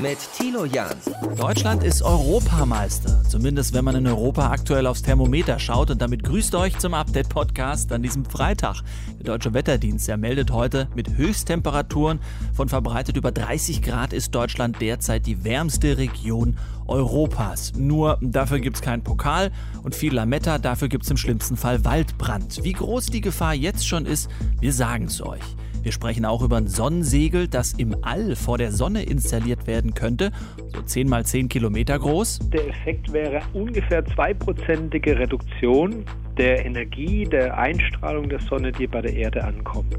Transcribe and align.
Mit 0.00 0.18
Tilo 0.36 0.64
Jan. 0.64 0.96
Deutschland 1.36 1.84
ist 1.84 2.02
Europameister. 2.02 3.22
Zumindest 3.28 3.74
wenn 3.74 3.84
man 3.84 3.94
in 3.94 4.06
Europa 4.06 4.50
aktuell 4.50 4.88
aufs 4.88 5.02
Thermometer 5.02 5.60
schaut. 5.60 5.90
Und 5.90 6.02
damit 6.02 6.24
grüßt 6.24 6.56
euch 6.56 6.76
zum 6.78 6.94
Update-Podcast 6.94 7.92
an 7.92 8.02
diesem 8.02 8.24
Freitag. 8.24 8.82
Der 9.18 9.24
Deutsche 9.24 9.54
Wetterdienst 9.54 10.08
er 10.08 10.16
meldet 10.16 10.50
heute, 10.50 10.88
mit 10.96 11.16
Höchsttemperaturen 11.16 12.18
von 12.54 12.68
verbreitet 12.68 13.16
über 13.16 13.30
30 13.30 13.82
Grad 13.82 14.12
ist 14.12 14.34
Deutschland 14.34 14.80
derzeit 14.80 15.26
die 15.26 15.44
wärmste 15.44 15.96
Region 15.96 16.58
Europas. 16.88 17.72
Nur 17.76 18.18
dafür 18.20 18.58
gibt 18.58 18.76
es 18.76 18.82
keinen 18.82 19.04
Pokal 19.04 19.52
und 19.84 19.94
viel 19.94 20.12
Lametta, 20.12 20.58
dafür 20.58 20.88
gibt 20.88 21.04
es 21.04 21.10
im 21.10 21.16
schlimmsten 21.16 21.56
Fall 21.56 21.84
Waldbrand. 21.84 22.64
Wie 22.64 22.72
groß 22.72 23.06
die 23.06 23.20
Gefahr 23.20 23.54
jetzt 23.54 23.86
schon 23.86 24.06
ist, 24.06 24.28
wir 24.60 24.72
sagen 24.72 25.04
es 25.04 25.22
euch. 25.22 25.56
Wir 25.84 25.92
sprechen 25.92 26.24
auch 26.24 26.40
über 26.40 26.56
ein 26.56 26.66
Sonnensegel, 26.66 27.46
das 27.46 27.74
im 27.74 27.94
All 28.00 28.36
vor 28.36 28.56
der 28.56 28.72
Sonne 28.72 29.02
installiert 29.02 29.66
werden 29.66 29.92
könnte, 29.92 30.32
so 30.74 30.80
10 30.80 31.06
mal 31.10 31.26
10 31.26 31.50
Kilometer 31.50 31.98
groß. 31.98 32.38
Der 32.48 32.66
Effekt 32.68 33.12
wäre 33.12 33.42
ungefähr 33.52 34.02
zweiprozentige 34.06 35.18
Reduktion 35.18 36.06
der 36.38 36.64
Energie 36.64 37.24
der 37.24 37.58
Einstrahlung 37.58 38.30
der 38.30 38.40
Sonne, 38.40 38.72
die 38.72 38.86
bei 38.86 39.02
der 39.02 39.12
Erde 39.12 39.44
ankommt. 39.44 39.98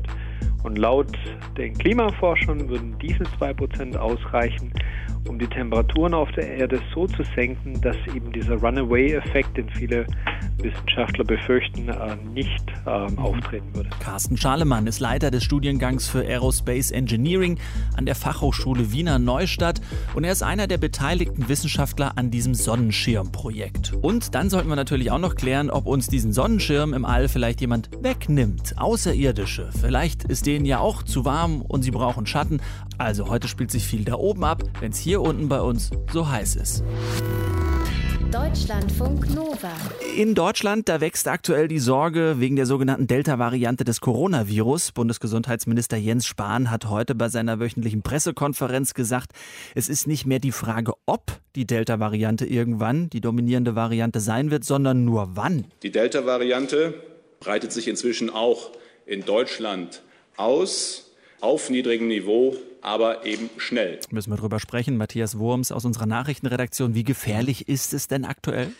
Und 0.64 0.80
laut 0.80 1.16
den 1.56 1.78
Klimaforschern 1.78 2.68
würden 2.68 2.96
diese 3.00 3.24
2% 3.40 3.96
ausreichen, 3.96 4.74
um 5.30 5.38
die 5.38 5.46
Temperaturen 5.46 6.16
auf 6.16 6.32
der 6.32 6.48
Erde 6.48 6.82
so 6.96 7.06
zu 7.06 7.22
senken, 7.36 7.80
dass 7.82 7.96
eben 8.16 8.32
dieser 8.32 8.56
Runaway-Effekt, 8.56 9.56
den 9.56 9.70
viele 9.70 10.08
Wissenschaftler 10.66 11.24
befürchten, 11.24 11.90
äh, 11.90 12.16
nicht 12.34 12.64
ähm, 12.86 13.18
auftreten 13.18 13.74
würde. 13.74 13.90
Carsten 14.00 14.38
Schalemann 14.38 14.88
ist 14.88 15.00
Leiter 15.00 15.32
des 15.32 15.44
Studiengangs 15.44 16.08
für 16.08 16.22
Aerospace 16.22 16.92
Engineering 16.92 17.58
an 17.96 18.06
der 18.06 18.16
Fachhochschule 18.16 18.92
Wiener 18.92 19.20
Neustadt 19.20 19.82
und 20.14 20.24
er 20.24 20.32
ist 20.32 20.44
einer 20.44 20.68
der 20.68 20.78
beteiligten 20.78 21.48
Wissenschaftler 21.48 22.18
an 22.18 22.32
diesem 22.32 22.56
Sonnenschirmprojekt. 22.56 23.94
Und 24.02 24.36
dann 24.36 24.50
sollten 24.50 24.70
wir 24.70 24.76
natürlich 24.76 25.12
auch 25.12 25.20
noch 25.20 25.36
klären, 25.36 25.70
ob 25.70 25.86
uns 25.86 26.08
diesen 26.08 26.34
Sonnenschirm 26.34 26.94
im 26.94 27.06
All 27.06 27.28
vielleicht 27.28 27.62
jemand 27.62 27.90
wegnimmt. 28.02 28.78
Außerirdische. 28.78 29.70
Vielleicht 29.80 30.24
ist 30.24 30.46
denen 30.46 30.66
ja 30.66 30.80
auch 30.80 31.04
zu 31.04 31.26
warm 31.26 31.62
und 31.62 31.84
sie 31.84 31.92
brauchen 31.92 32.26
Schatten. 32.26 32.60
Also 32.98 33.30
heute 33.30 33.48
spielt 33.48 33.72
sich 33.72 33.86
viel 33.86 34.04
da 34.04 34.16
oben 34.16 34.44
ab, 34.44 34.64
wenn 34.80 34.92
es 34.92 35.00
hier 35.00 35.22
unten 35.22 35.48
bei 35.48 35.62
uns 35.62 35.92
so 36.12 36.30
heiß 36.30 36.56
ist. 36.56 36.84
Deutschlandfunk 38.32 39.34
Nova. 39.34 39.72
In 40.18 40.36
Deutschland, 40.36 40.90
da 40.90 41.02
wächst 41.02 41.28
aktuell 41.28 41.68
die 41.68 41.80
Sorge 41.80 42.36
wegen 42.40 42.56
der 42.56 42.66
sogenannten 42.66 43.08
Delta-Variante 43.08 43.84
des 43.84 44.02
Coronavirus. 44.02 44.92
Bundesgesundheitsminister 44.92 45.98
Jens 45.98 46.26
Spahn 46.26 46.72
hat 46.72 46.90
heute 46.90 47.16
bei 47.16 47.30
seiner 47.30 47.60
wöchentlichen 47.60 48.02
Pressekonferenz 48.02 48.94
gesagt, 48.94 49.32
es 49.76 49.90
ist 49.90 50.08
nicht 50.08 50.26
mehr 50.26 50.40
die 50.40 50.52
Frage, 50.52 50.94
ob 51.06 51.34
die 51.56 51.66
Delta-Variante 51.66 52.46
irgendwann 52.46 53.10
die 53.10 53.22
dominierende 53.22 53.76
Variante 53.76 54.20
sein 54.20 54.52
wird, 54.52 54.64
sondern 54.66 55.06
nur 55.06 55.36
wann. 55.36 55.66
Die 55.84 55.92
Delta-Variante 55.92 56.94
breitet 57.40 57.72
sich 57.72 57.88
inzwischen 57.88 58.30
auch 58.30 58.72
in 59.06 59.24
Deutschland 59.24 60.02
aus 60.38 61.05
auf 61.46 61.70
niedrigem 61.70 62.08
Niveau, 62.08 62.56
aber 62.82 63.24
eben 63.26 63.52
schnell. 63.58 64.00
Müssen 64.10 64.32
wir 64.32 64.38
drüber 64.38 64.60
sprechen. 64.60 64.98
Matthias 64.98 65.38
Wurms 65.38 65.72
aus 65.72 65.86
unserer 65.86 66.08
Nachrichtenredaktion. 66.08 66.96
Wie 66.96 67.04
gefährlich 67.04 67.70
ist 67.70 67.94
es 67.94 68.08
denn 68.08 68.26
aktuell? 68.26 68.72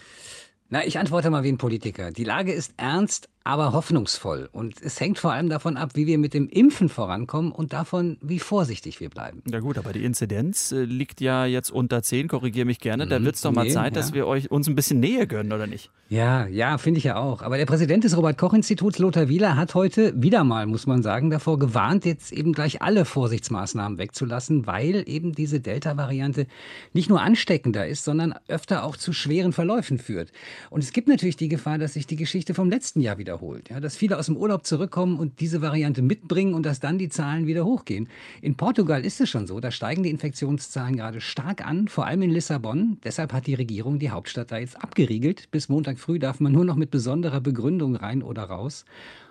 Na, 0.70 0.84
ich 0.84 0.98
antworte 0.98 1.30
mal 1.30 1.44
wie 1.44 1.50
ein 1.50 1.60
Politiker. 1.60 2.12
Die 2.12 2.24
Lage 2.24 2.52
ist 2.52 2.74
ernst, 2.78 3.30
aber 3.46 3.74
hoffnungsvoll. 3.74 4.50
Und 4.52 4.82
es 4.82 5.00
hängt 5.00 5.20
vor 5.20 5.32
allem 5.32 5.50
davon 5.50 5.78
ab, 5.78 5.92
wie 5.94 6.08
wir 6.08 6.18
mit 6.18 6.34
dem 6.34 6.50
Impfen 6.50 6.90
vorankommen 6.90 7.52
und 7.52 7.74
davon, 7.74 8.18
wie 8.22 8.40
vorsichtig 8.40 9.00
wir 9.00 9.10
bleiben. 9.10 9.44
Ja 9.48 9.60
gut, 9.60 9.78
aber 9.78 9.94
die 9.94 10.04
Inzidenz 10.04 10.72
äh, 10.72 10.84
liegt 10.84 11.22
ja 11.22 11.46
jetzt 11.46 11.70
unter 11.70 12.02
10, 12.02 12.28
korrigiere 12.28 12.66
mich 12.66 12.80
gerne. 12.80 13.06
Da 13.08 13.22
wird 13.24 13.36
es 13.36 13.42
doch 13.42 13.52
mal 13.52 13.66
Nee, 13.66 13.72
Zeit, 13.72 13.96
ja. 13.96 14.02
dass 14.02 14.14
wir 14.14 14.26
euch 14.26 14.50
uns 14.50 14.68
ein 14.68 14.76
bisschen 14.76 15.00
Nähe 15.00 15.28
gönnen, 15.28 15.54
oder 15.54 15.68
nicht? 15.68 15.92
Ja, 16.10 16.48
ja, 16.48 16.78
finde 16.78 16.98
ich 16.98 17.04
ja 17.04 17.18
auch. 17.18 17.44
Aber 17.44 17.58
der 17.58 17.66
Präsident 17.66 18.04
des 18.04 18.18
Robert-Koch-Instituts, 18.18 19.00
Lothar 19.00 19.28
Wieler, 19.28 19.56
hat 19.56 19.76
heute 19.76 20.14
wieder 20.22 20.44
mal, 20.44 20.66
muss 20.66 20.88
man 20.88 21.04
sagen, 21.04 21.30
davor 21.30 21.60
gewarnt, 21.60 22.06
jetzt 22.06 22.32
eben 22.32 22.52
gleich 22.52 22.82
alle 22.82 23.06
Vorsichtsmaßnahmen 23.06 23.98
wegzulassen, 24.00 24.66
weil 24.66 25.04
eben 25.08 25.34
diese 25.34 25.60
Delta-Variante 25.60 26.48
nicht 26.94 27.10
nur 27.10 27.22
ansteckender 27.22 27.88
ist, 27.88 28.04
sondern 28.04 28.36
öfter 28.48 28.84
auch 28.84 28.98
zu 28.98 29.14
schweren 29.14 29.54
Verläufen 29.54 30.00
führt. 30.00 30.32
Und 30.70 30.84
es 30.84 30.94
gibt 30.94 31.08
natürlich 31.08 31.38
die 31.38 31.50
Gefahr, 31.50 31.78
dass 31.78 31.94
sich 31.94 32.08
die 32.08 32.16
Geschichte 32.16 32.54
vom 32.54 32.70
letzten 32.70 33.02
Jahr 33.02 33.16
wiederholt. 33.36 33.70
Ja, 33.70 33.80
dass 33.80 33.96
viele 33.96 34.18
aus 34.18 34.28
dem 34.28 34.38
Urlaub 34.38 34.66
zurückkommen 34.66 35.20
und 35.20 35.40
diese 35.40 35.62
Variante 35.62 36.02
mitbringen 36.02 36.54
und 36.54 36.66
dass 36.66 36.80
dann 36.80 36.98
die 36.98 37.10
Zahlen 37.10 37.48
wieder 37.48 37.66
hochgehen. 37.66 38.08
In 38.42 38.56
Portugal 38.56 39.06
ist 39.06 39.22
es 39.22 39.30
schon 39.30 39.48
so, 39.48 39.60
da 39.60 39.72
steigen 39.72 40.04
die 40.04 40.10
Infektionszahlen 40.10 40.96
gerade 40.96 41.22
stark 41.22 41.66
an, 41.66 41.88
vor 41.88 42.06
allem 42.06 42.22
in 42.22 42.32
Lissabon. 42.32 42.98
Deshalb 43.04 43.34
hat 43.34 43.48
die 43.48 43.56
Regierung 43.56 44.00
die 44.00 44.10
Hauptstadt 44.10 44.52
da 44.52 44.58
jetzt 44.58 44.82
abgeriegelt. 44.82 45.50
Bis 45.52 45.70
Montag 45.70 46.00
früh 46.00 46.20
darf 46.20 46.40
man 46.40 46.52
nur 46.52 46.66
noch 46.66 46.76
mit 46.76 46.92
besonderer 46.92 47.42
Begründung 47.42 47.96
rein 47.96 48.24
oder 48.24 48.44
raus. 48.44 48.86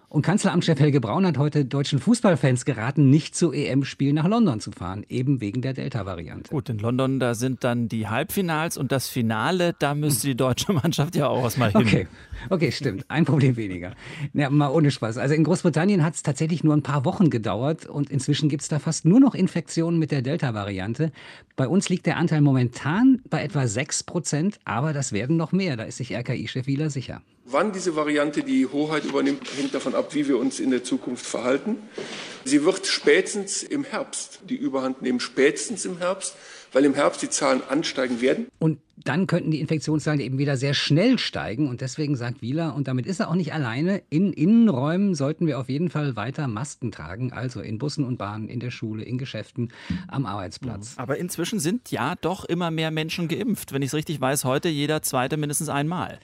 Und 0.08 0.22
Kanzleramtschef 0.22 0.78
Helge 0.78 1.00
Braun 1.00 1.26
hat 1.26 1.38
heute 1.38 1.64
deutschen 1.64 1.98
Fußballfans 1.98 2.64
geraten, 2.64 3.10
nicht 3.10 3.34
zu 3.34 3.52
EM-Spielen 3.52 4.14
nach 4.14 4.28
London 4.28 4.60
zu 4.60 4.70
fahren, 4.70 5.04
eben 5.08 5.40
wegen 5.40 5.60
der 5.60 5.72
Delta-Variante. 5.72 6.50
Gut, 6.50 6.68
in 6.68 6.78
London, 6.78 7.18
da 7.18 7.34
sind 7.34 7.64
dann 7.64 7.88
die 7.88 8.06
Halbfinals 8.06 8.76
und 8.76 8.92
das 8.92 9.08
Finale, 9.08 9.74
da 9.78 9.94
müsste 9.94 10.28
die 10.28 10.36
deutsche 10.36 10.72
Mannschaft 10.84 11.16
ja 11.16 11.26
auch 11.26 11.42
erstmal 11.42 11.72
hin. 11.72 11.80
Okay, 11.80 12.06
okay, 12.50 12.70
stimmt. 12.70 13.04
Ein 13.08 13.24
Problem 13.24 13.56
weniger. 13.56 13.92
Ja, 14.34 14.50
mal 14.50 14.68
ohne 14.68 14.90
Spaß. 14.90 15.18
Also 15.18 15.34
in 15.34 15.42
Großbritannien 15.42 16.04
hat 16.04 16.14
es 16.14 16.22
tatsächlich 16.22 16.62
nur 16.62 16.76
ein 16.76 16.82
paar 16.82 17.04
Wochen 17.04 17.30
gedauert 17.30 17.86
und 17.86 18.10
inzwischen 18.10 18.48
gibt 18.48 18.62
es 18.62 18.68
da 18.68 18.78
fast 18.78 19.04
nur 19.04 19.20
noch 19.20 19.34
Infektionen 19.34 19.98
mit 19.98 20.12
der 20.12 20.22
Delta-Variante. 20.22 21.10
Bei 21.56 21.66
uns 21.66 21.88
liegt 21.88 22.06
der 22.06 22.18
Anteil 22.18 22.40
momentan 22.40 23.20
bei 23.28 23.42
etwa 23.42 23.66
6 23.66 24.04
Prozent, 24.04 24.58
aber 24.64 24.92
das 24.92 25.12
werden 25.12 25.36
noch 25.36 25.52
mehr. 25.52 25.76
Da 25.76 25.84
ist 25.84 25.96
sich 25.96 26.14
RKI-Chef 26.14 26.66
Wieler 26.66 26.90
sicher. 26.90 27.20
Wann 27.46 27.72
diese 27.72 27.94
Variante 27.94 28.42
die 28.42 28.66
Hoheit 28.66 29.04
übernimmt, 29.04 29.42
hängt 29.58 29.74
davon 29.74 29.94
ab, 29.94 30.14
wie 30.14 30.26
wir 30.26 30.38
uns 30.38 30.60
in 30.60 30.70
der 30.70 30.82
Zukunft 30.82 31.26
verhalten. 31.26 31.76
Sie 32.46 32.64
wird 32.64 32.86
spätestens 32.86 33.62
im 33.62 33.84
Herbst 33.84 34.40
die 34.48 34.56
Überhand 34.56 35.02
nehmen, 35.02 35.20
spätestens 35.20 35.84
im 35.84 35.98
Herbst, 35.98 36.36
weil 36.72 36.86
im 36.86 36.94
Herbst 36.94 37.20
die 37.20 37.28
Zahlen 37.28 37.60
ansteigen 37.68 38.22
werden. 38.22 38.46
Und 38.58 38.78
dann 38.96 39.26
könnten 39.26 39.50
die 39.50 39.60
Infektionszahlen 39.60 40.20
eben 40.20 40.38
wieder 40.38 40.56
sehr 40.56 40.72
schnell 40.72 41.18
steigen. 41.18 41.68
Und 41.68 41.82
deswegen 41.82 42.16
sagt 42.16 42.40
Wieler, 42.40 42.74
und 42.74 42.88
damit 42.88 43.04
ist 43.04 43.20
er 43.20 43.28
auch 43.28 43.34
nicht 43.34 43.52
alleine, 43.52 44.02
in 44.08 44.32
Innenräumen 44.32 45.14
sollten 45.14 45.46
wir 45.46 45.58
auf 45.58 45.68
jeden 45.68 45.90
Fall 45.90 46.16
weiter 46.16 46.48
Masken 46.48 46.92
tragen. 46.92 47.34
Also 47.34 47.60
in 47.60 47.76
Bussen 47.76 48.04
und 48.04 48.16
Bahnen, 48.16 48.48
in 48.48 48.60
der 48.60 48.70
Schule, 48.70 49.04
in 49.04 49.18
Geschäften, 49.18 49.70
am 50.08 50.24
Arbeitsplatz. 50.24 50.94
Aber 50.96 51.18
inzwischen 51.18 51.60
sind 51.60 51.90
ja 51.90 52.14
doch 52.18 52.46
immer 52.46 52.70
mehr 52.70 52.90
Menschen 52.90 53.28
geimpft. 53.28 53.74
Wenn 53.74 53.82
ich 53.82 53.88
es 53.88 53.94
richtig 53.94 54.18
weiß, 54.18 54.44
heute 54.44 54.70
jeder 54.70 55.02
zweite 55.02 55.36
mindestens 55.36 55.68
einmal. 55.68 56.18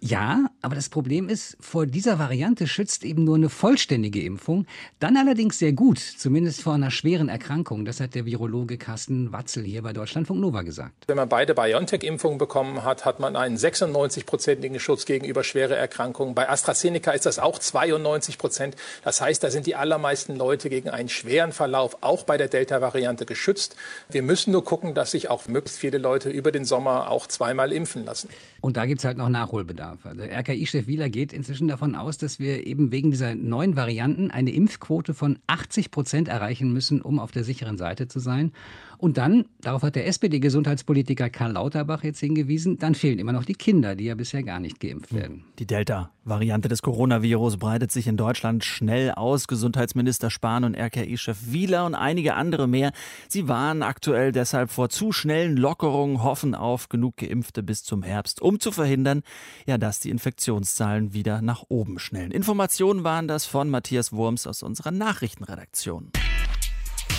Ja, 0.00 0.46
aber 0.62 0.76
das 0.76 0.90
Problem 0.90 1.28
ist, 1.28 1.56
vor 1.58 1.84
dieser 1.84 2.20
Variante 2.20 2.68
schützt 2.68 3.04
eben 3.04 3.24
nur 3.24 3.34
eine 3.34 3.48
vollständige 3.48 4.22
Impfung. 4.22 4.64
Dann 5.00 5.16
allerdings 5.16 5.58
sehr 5.58 5.72
gut, 5.72 5.98
zumindest 5.98 6.62
vor 6.62 6.74
einer 6.74 6.92
schweren 6.92 7.28
Erkrankung. 7.28 7.84
Das 7.84 7.98
hat 7.98 8.14
der 8.14 8.24
Virologe 8.24 8.78
Carsten 8.78 9.32
Watzel 9.32 9.64
hier 9.64 9.82
bei 9.82 9.92
Deutschlandfunk 9.92 10.40
Nova 10.40 10.62
gesagt. 10.62 11.04
Wenn 11.08 11.16
man 11.16 11.28
beide 11.28 11.52
BioNTech-Impfungen 11.52 12.38
bekommen 12.38 12.84
hat, 12.84 13.04
hat 13.04 13.18
man 13.18 13.34
einen 13.34 13.56
96-prozentigen 13.56 14.78
Schutz 14.78 15.04
gegenüber 15.04 15.42
schwere 15.42 15.74
Erkrankungen. 15.74 16.36
Bei 16.36 16.48
AstraZeneca 16.48 17.10
ist 17.10 17.26
das 17.26 17.40
auch 17.40 17.58
92 17.58 18.38
Prozent. 18.38 18.76
Das 19.02 19.20
heißt, 19.20 19.42
da 19.42 19.50
sind 19.50 19.66
die 19.66 19.74
allermeisten 19.74 20.36
Leute 20.36 20.70
gegen 20.70 20.90
einen 20.90 21.08
schweren 21.08 21.50
Verlauf 21.50 21.98
auch 22.02 22.22
bei 22.22 22.36
der 22.36 22.46
Delta-Variante 22.46 23.26
geschützt. 23.26 23.74
Wir 24.08 24.22
müssen 24.22 24.52
nur 24.52 24.64
gucken, 24.64 24.94
dass 24.94 25.10
sich 25.10 25.28
auch 25.28 25.48
möglichst 25.48 25.80
viele 25.80 25.98
Leute 25.98 26.30
über 26.30 26.52
den 26.52 26.64
Sommer 26.64 27.10
auch 27.10 27.26
zweimal 27.26 27.72
impfen 27.72 28.04
lassen. 28.04 28.28
Und 28.60 28.76
da 28.76 28.86
gibt's 28.86 29.04
halt 29.04 29.16
noch 29.16 29.28
Nachholbedarf. 29.28 29.87
Also 30.04 30.22
RKI-Chef 30.22 30.86
Wieler 30.86 31.08
geht 31.08 31.32
inzwischen 31.32 31.68
davon 31.68 31.94
aus, 31.94 32.18
dass 32.18 32.38
wir 32.38 32.66
eben 32.66 32.92
wegen 32.92 33.10
dieser 33.10 33.34
neuen 33.34 33.76
Varianten 33.76 34.30
eine 34.30 34.52
Impfquote 34.52 35.14
von 35.14 35.38
80 35.46 35.90
Prozent 35.90 36.28
erreichen 36.28 36.72
müssen, 36.72 37.00
um 37.00 37.18
auf 37.18 37.30
der 37.30 37.44
sicheren 37.44 37.78
Seite 37.78 38.08
zu 38.08 38.18
sein. 38.18 38.52
Und 38.98 39.16
dann, 39.16 39.46
darauf 39.60 39.82
hat 39.82 39.94
der 39.94 40.08
SPD-Gesundheitspolitiker 40.08 41.30
Karl 41.30 41.52
Lauterbach 41.52 42.02
jetzt 42.02 42.18
hingewiesen, 42.18 42.78
dann 42.78 42.96
fehlen 42.96 43.20
immer 43.20 43.32
noch 43.32 43.44
die 43.44 43.54
Kinder, 43.54 43.94
die 43.94 44.04
ja 44.04 44.16
bisher 44.16 44.42
gar 44.42 44.58
nicht 44.58 44.80
geimpft 44.80 45.14
werden. 45.14 45.44
Die 45.60 45.66
Delta-Variante 45.66 46.68
des 46.68 46.82
Coronavirus 46.82 47.58
breitet 47.58 47.92
sich 47.92 48.08
in 48.08 48.16
Deutschland 48.16 48.64
schnell 48.64 49.12
aus. 49.12 49.46
Gesundheitsminister 49.46 50.30
Spahn 50.30 50.64
und 50.64 50.74
RKI-Chef 50.74 51.38
Wieler 51.46 51.86
und 51.86 51.94
einige 51.94 52.34
andere 52.34 52.66
mehr. 52.66 52.90
Sie 53.28 53.46
warnen 53.46 53.84
aktuell 53.84 54.32
deshalb 54.32 54.70
vor 54.70 54.88
zu 54.88 55.12
schnellen 55.12 55.56
Lockerungen, 55.56 56.24
hoffen 56.24 56.56
auf 56.56 56.88
genug 56.88 57.18
Geimpfte 57.18 57.62
bis 57.62 57.84
zum 57.84 58.02
Herbst, 58.02 58.42
um 58.42 58.58
zu 58.58 58.72
verhindern, 58.72 59.22
ja, 59.66 59.78
dass 59.78 60.00
die 60.00 60.10
Infektionszahlen 60.10 61.12
wieder 61.14 61.40
nach 61.40 61.64
oben 61.68 62.00
schnellen. 62.00 62.32
Informationen 62.32 63.04
waren 63.04 63.28
das 63.28 63.46
von 63.46 63.70
Matthias 63.70 64.12
Wurms 64.12 64.48
aus 64.48 64.64
unserer 64.64 64.90
Nachrichtenredaktion. 64.90 66.10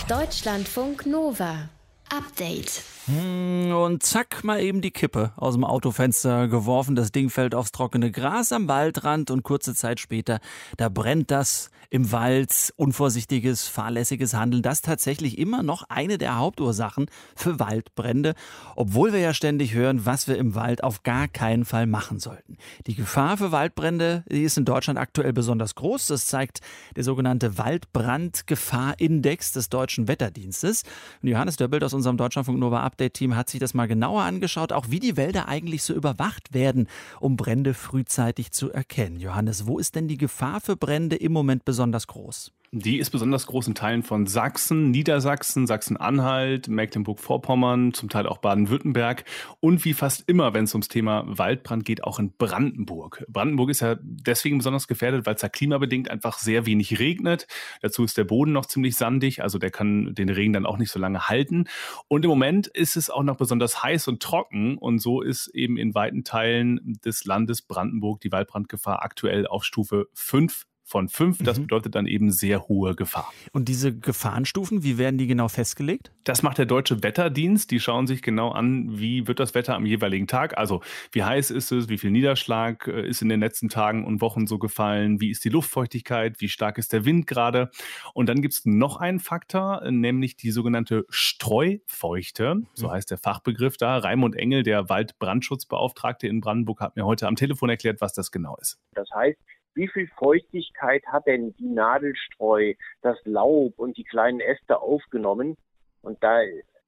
Deutschlandfunk 0.09 1.06
Nova. 1.06 1.69
Update. 2.09 2.83
Und 3.07 4.03
zack, 4.03 4.44
mal 4.44 4.61
eben 4.61 4.81
die 4.81 4.91
Kippe 4.91 5.31
aus 5.35 5.56
dem 5.56 5.63
Autofenster 5.63 6.47
geworfen. 6.47 6.95
Das 6.95 7.11
Ding 7.11 7.29
fällt 7.31 7.56
aufs 7.56 7.71
trockene 7.71 8.11
Gras 8.11 8.51
am 8.51 8.67
Waldrand 8.67 9.31
und 9.31 9.41
kurze 9.44 9.73
Zeit 9.73 10.00
später, 10.00 10.39
da 10.77 10.89
brennt 10.89 11.31
das 11.31 11.71
im 11.89 12.11
Wald, 12.11 12.71
unvorsichtiges, 12.75 13.67
fahrlässiges 13.67 14.35
Handeln, 14.35 14.61
das 14.61 14.81
tatsächlich 14.81 15.39
immer 15.39 15.63
noch 15.63 15.83
eine 15.89 16.19
der 16.19 16.38
Hauptursachen 16.38 17.07
für 17.35 17.59
Waldbrände, 17.59 18.35
obwohl 18.75 19.11
wir 19.11 19.19
ja 19.19 19.33
ständig 19.33 19.73
hören, 19.73 20.06
was 20.06 20.27
wir 20.27 20.38
im 20.38 20.53
Wald 20.53 20.83
auf 20.83 21.01
gar 21.01 21.27
keinen 21.27 21.65
Fall 21.65 21.88
machen 21.88 22.19
sollten. 22.19 22.57
Die 22.85 22.94
Gefahr 22.94 23.38
für 23.38 23.51
Waldbrände 23.51 24.23
die 24.29 24.44
ist 24.44 24.57
in 24.57 24.65
Deutschland 24.65 25.00
aktuell 25.00 25.33
besonders 25.33 25.73
groß. 25.75 26.07
Das 26.07 26.27
zeigt 26.27 26.61
der 26.95 27.03
sogenannte 27.03 27.57
Waldbrandgefahrindex 27.57 29.51
des 29.53 29.69
Deutschen 29.69 30.07
Wetterdienstes. 30.07 30.83
Und 31.23 31.29
Johannes 31.29 31.56
Döbbelt 31.57 31.83
aus 31.83 31.94
unserem 32.00 32.16
Deutschlandfunk 32.16 32.57
Nova 32.57 32.81
Update 32.81 33.13
Team 33.13 33.36
hat 33.36 33.50
sich 33.50 33.60
das 33.60 33.74
mal 33.74 33.86
genauer 33.86 34.24
angeschaut, 34.24 34.72
auch 34.72 34.86
wie 34.90 35.01
die 35.01 35.18
Wälder 35.18 35.50
eigentlich 35.50 35.84
so 35.84 35.94
überwacht 35.94 36.54
werden, 36.54 36.88
um 37.19 37.36
Brände 37.36 37.74
frühzeitig 37.74 38.51
zu 38.51 38.72
erkennen. 38.72 39.19
Johannes, 39.19 39.68
wo 39.68 39.80
ist 39.80 39.96
denn 39.96 40.07
die 40.07 40.18
Gefahr 40.18 40.62
für 40.62 40.78
Brände 40.78 41.18
im 41.18 41.34
Moment 41.34 41.66
besonders 41.66 42.07
groß? 42.07 42.54
Die 42.71 43.00
ist 43.00 43.10
besonders 43.10 43.48
groß 43.48 43.68
in 43.69 43.74
Teilen 43.74 44.04
von 44.04 44.27
Sachsen, 44.27 44.92
Niedersachsen, 44.92 45.66
Sachsen-Anhalt, 45.66 46.68
Mecklenburg-Vorpommern, 46.68 47.95
zum 47.95 48.10
Teil 48.10 48.27
auch 48.27 48.38
Baden-Württemberg 48.38 49.24
und 49.60 49.86
wie 49.86 49.95
fast 49.95 50.30
immer, 50.30 50.54
wenn 50.54 50.66
es 50.66 50.75
ums 50.75 50.88
Thema 50.88 51.24
Waldbrand 51.25 51.83
geht, 51.83 52.04
auch 52.04 52.19
in 52.19 52.31
Brandenburg. 52.38 53.25
Brandenburg 53.27 53.71
ist 53.71 53.80
ja 53.80 53.95
deswegen 54.01 54.60
besonders 54.60 54.88
gefährdet, 54.88 55.25
weil 55.25 55.33
es 55.33 55.42
da 55.42 55.50
klimabedingt 55.50 56.12
einfach 56.12 56.38
sehr 56.38 56.68
wenig 56.68 57.00
regnet. 57.00 57.48
Dazu 57.81 58.04
ist 58.04 58.19
der 58.19 58.25
Boden 58.25 58.51
noch 58.51 58.68
ziemlich 58.68 58.95
sandig, 58.95 59.42
also 59.42 59.57
der 59.57 59.71
kann 59.71 60.13
den 60.13 60.30
Regen 60.30 60.54
dann 60.54 60.68
auch 60.68 60.77
nicht 60.77 60.92
so 60.92 61.00
lange 61.00 61.27
halten. 61.27 61.66
Und 62.07 62.24
im 62.24 62.30
Moment 62.30 62.68
ist 62.68 62.98
es 62.98 63.10
auch 63.10 63.24
noch 63.24 63.38
besonders 63.38 63.81
heiß 63.81 64.07
und 64.07 64.21
trocken 64.21 64.77
und 64.77 65.00
so 65.00 65.21
ist 65.21 65.48
eben 65.56 65.75
in 65.77 65.95
weiten 65.95 66.24
Teilen 66.24 67.00
des 67.04 67.25
Landes 67.25 67.63
Brandenburg 67.63 68.21
die 68.21 68.31
Waldbrandgefahr 68.31 69.01
aktuell 69.01 69.48
auf 69.48 69.63
Stufe 69.63 70.07
5 70.13 70.68
von 70.89 71.07
fünf. 71.07 71.38
Das 71.44 71.57
mhm. 71.57 71.63
bedeutet 71.63 71.95
dann 71.95 72.07
eben 72.07 72.31
sehr 72.31 72.68
hohe 72.68 72.95
Gefahr. 72.95 73.31
Und 73.51 73.69
diese 73.69 73.95
Gefahrenstufen, 73.95 74.83
wie 74.83 74.97
werden 74.97 75.18
die 75.18 75.27
genau 75.27 75.47
festgelegt? 75.47 76.12
Das 76.24 76.41
macht 76.41 76.57
der 76.57 76.65
Deutsche 76.65 77.03
Wetterdienst. 77.03 77.69
Die 77.69 77.80
schauen 77.80 78.07
sich 78.07 78.24
genau 78.24 78.50
an, 78.50 79.00
wie 79.00 79.27
wird 79.27 79.39
das 79.39 79.53
Wetter 79.53 79.75
am 79.75 79.86
jeweiligen 79.86 80.25
Tag. 80.25 80.57
Also 80.57 80.81
wie 81.12 81.24
heiß 81.24 81.51
ist 81.51 81.71
es, 81.71 81.89
wie 81.89 82.00
viel 82.00 82.09
Niederschlag 82.09 82.88
äh, 82.88 83.07
ist 83.07 83.21
in 83.21 83.30
den 83.30 83.39
letzten 83.39 83.69
Tagen 83.69 84.03
und 84.03 84.19
Wochen 84.21 84.47
so 84.47 84.57
gefallen, 84.57 85.21
wie 85.21 85.30
ist 85.30 85.45
die 85.45 85.50
Luftfeuchtigkeit, 85.50 86.41
wie 86.41 86.50
stark 86.50 86.80
ist 86.80 86.92
der 86.92 87.06
Wind 87.06 87.27
gerade. 87.27 87.69
Und 88.13 88.27
dann 88.27 88.42
gibt 88.42 88.56
es 88.56 88.65
noch 88.65 88.97
einen 88.97 89.19
Faktor, 89.19 89.89
nämlich 89.92 90.38
die 90.38 90.51
sogenannte 90.51 91.06
Streufeuchte. 91.09 92.63
So 92.74 92.88
mhm. 92.88 92.92
heißt 92.92 93.12
der 93.12 93.19
Fachbegriff 93.19 93.77
da. 93.77 93.97
Raimund 94.00 94.35
Engel, 94.35 94.63
der 94.63 94.89
Waldbrandschutzbeauftragte 94.89 96.27
in 96.27 96.42
Brandenburg, 96.42 96.81
hat 96.81 96.95
mir 96.95 97.06
heute 97.06 97.27
am 97.27 97.35
Telefon 97.35 97.69
erklärt, 97.69 98.01
was 98.01 98.13
das 98.13 98.31
genau 98.31 98.57
ist. 98.59 98.80
Das 98.95 99.07
heißt, 99.13 99.38
wie 99.75 99.88
viel 99.88 100.07
Feuchtigkeit 100.18 101.06
hat 101.07 101.27
denn 101.27 101.54
die 101.57 101.68
Nadelstreu, 101.68 102.74
das 103.01 103.18
Laub 103.25 103.77
und 103.77 103.98
die 103.98 104.04
kleinen 104.04 104.39
Äste 104.39 104.80
aufgenommen? 104.80 105.57
Und 106.01 106.24
da 106.24 106.42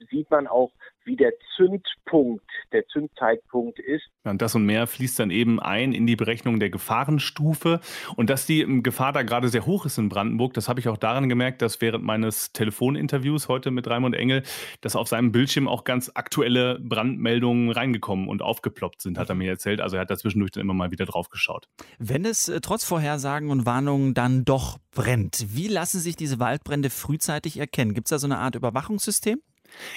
sieht 0.10 0.30
man 0.30 0.48
auch, 0.48 0.72
wie 1.04 1.16
der 1.16 1.34
Zündpunkt, 1.56 2.46
der 2.72 2.86
Zündzeitpunkt 2.88 3.80
ist. 3.80 4.04
Und 4.24 4.42
das 4.42 4.54
und 4.56 4.66
mehr 4.66 4.86
fließt 4.88 5.20
dann 5.20 5.32
eben 5.32 5.60
ein 5.60 5.94
in 5.94 6.06
die 6.06 6.16
Berechnung 6.16 6.60
der 6.60 6.70
Gefahrenstufe. 6.70 7.80
Und 8.16 8.30
dass 8.30 8.46
die 8.46 8.62
ähm, 8.62 8.84
Gefahr 8.84 9.12
da 9.14 9.24
gerade 9.24 9.50
sehr 9.50 9.66
hoch 9.66 9.86
ist 9.86 9.98
in 9.98 10.10
Brandenburg, 10.10 10.54
das 10.54 10.70
habe 10.70 10.80
ich 10.80 10.88
auch 10.88 10.98
daran 10.98 11.30
gemerkt, 11.30 11.62
dass 11.62 11.82
während 11.82 12.04
meines 12.04 12.54
Telefoninterviews 12.54 13.48
heute 13.48 13.72
mit 13.72 13.88
Raimund 13.88 14.16
Engel, 14.16 14.44
dass 14.82 14.96
auf 14.96 15.08
seinem 15.08 15.32
Bildschirm 15.32 15.68
auch 15.68 15.84
ganz 15.84 16.12
aktuelle 16.14 16.80
Brandmeldungen 16.80 17.72
reingekommen 17.72 18.28
und 18.28 18.42
aufgeploppt 18.42 19.02
sind, 19.02 19.18
hat 19.18 19.30
er 19.30 19.36
mir 19.36 19.50
erzählt. 19.50 19.82
Also 19.82 19.96
er 19.96 20.02
hat 20.02 20.12
da 20.12 20.18
zwischendurch 20.18 20.52
dann 20.52 20.62
immer 20.62 20.74
mal 20.74 20.92
wieder 20.92 21.06
drauf 21.06 21.30
geschaut. 21.30 21.68
Wenn 21.98 22.26
es 22.26 22.48
äh, 22.48 22.62
trotz 22.62 22.84
Vorhersagen 22.84 23.50
und 23.50 23.66
Warnungen 23.66 24.14
dann 24.14 24.46
doch 24.46 24.78
brennt, 24.92 25.46
wie 25.56 25.68
lassen 25.68 26.00
sich 26.00 26.16
diese 26.16 26.40
Waldbrände 26.40 26.90
frühzeitig 26.90 27.58
erkennen? 27.58 27.94
Gibt 27.94 28.08
es 28.08 28.10
da 28.12 28.20
so 28.20 28.28
eine 28.28 28.38
Art 28.38 28.56
Überwachungssystem? 28.56 29.42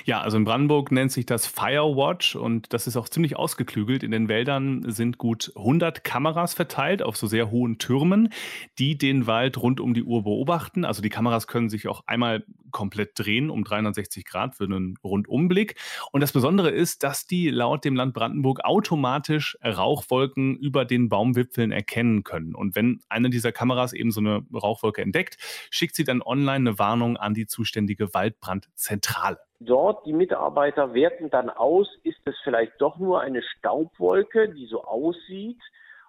Ja, 0.05 0.21
also 0.21 0.37
in 0.37 0.45
Brandenburg 0.45 0.93
nennt 0.93 1.13
sich 1.13 1.27
das 1.27 1.47
Firewatch 1.47 2.37
und 2.37 2.73
das 2.73 2.87
ist 2.87 2.97
auch 2.97 3.09
ziemlich 3.09 3.37
ausgeklügelt. 3.37 4.03
In 4.03 4.11
den 4.11 4.29
Wäldern 4.29 4.91
sind 4.91 5.19
gut 5.19 5.53
100 5.57 6.05
Kameras 6.05 6.55
verteilt 6.55 7.03
auf 7.03 7.17
so 7.17 7.27
sehr 7.27 7.51
hohen 7.51 7.79
Türmen, 7.79 8.31
die 8.79 8.99
den 8.99 9.27
Wald 9.27 9.59
rund 9.59 9.81
um 9.81 9.95
die 9.95 10.03
Uhr 10.03 10.25
beobachten. 10.25 10.85
Also 10.85 11.03
die 11.03 11.11
Kameras 11.11 11.47
können 11.47 11.69
sich 11.69 11.89
auch 11.89 12.03
einmal 12.07 12.45
komplett 12.71 13.13
drehen 13.19 13.51
um 13.51 13.65
360 13.65 14.25
Grad 14.25 14.57
für 14.57 14.65
einen 14.65 14.99
Rundumblick. 15.03 15.77
Und 16.13 16.21
das 16.21 16.33
Besondere 16.33 16.71
ist, 16.71 17.03
dass 17.03 17.27
die 17.27 17.49
laut 17.49 17.85
dem 17.85 17.95
Land 17.95 18.15
Brandenburg 18.15 18.65
automatisch 18.65 19.57
Rauchwolken 19.65 20.57
über 20.57 20.85
den 20.85 21.09
Baumwipfeln 21.09 21.71
erkennen 21.73 22.25
können. 22.25 22.55
Und 22.55 22.75
wenn 22.75 23.01
eine 23.09 23.31
dieser 23.31 23.53
Kameras 23.53 23.93
eben 23.93 24.11
so 24.11 24.21
eine 24.21 24.45
Rauchwolke 24.53 25.03
entdeckt, 25.03 25.39
schickt 25.71 25.95
sie 25.95 26.05
dann 26.05 26.21
online 26.21 26.71
eine 26.71 26.79
Warnung 26.79 27.17
an 27.17 27.33
die 27.33 27.47
zuständige 27.47 28.13
Waldbrandzentrale. 28.13 29.39
Dort 29.65 30.05
die 30.05 30.13
Mitarbeiter 30.13 30.95
werten 30.95 31.31
dann 31.31 31.49
aus, 31.49 31.89
ist 32.03 32.21
es 32.27 32.37
vielleicht 32.45 32.81
doch 32.81 32.99
nur 32.99 33.21
eine 33.21 33.43
Staubwolke, 33.43 34.51
die 34.51 34.67
so 34.67 34.85
aussieht, 34.85 35.61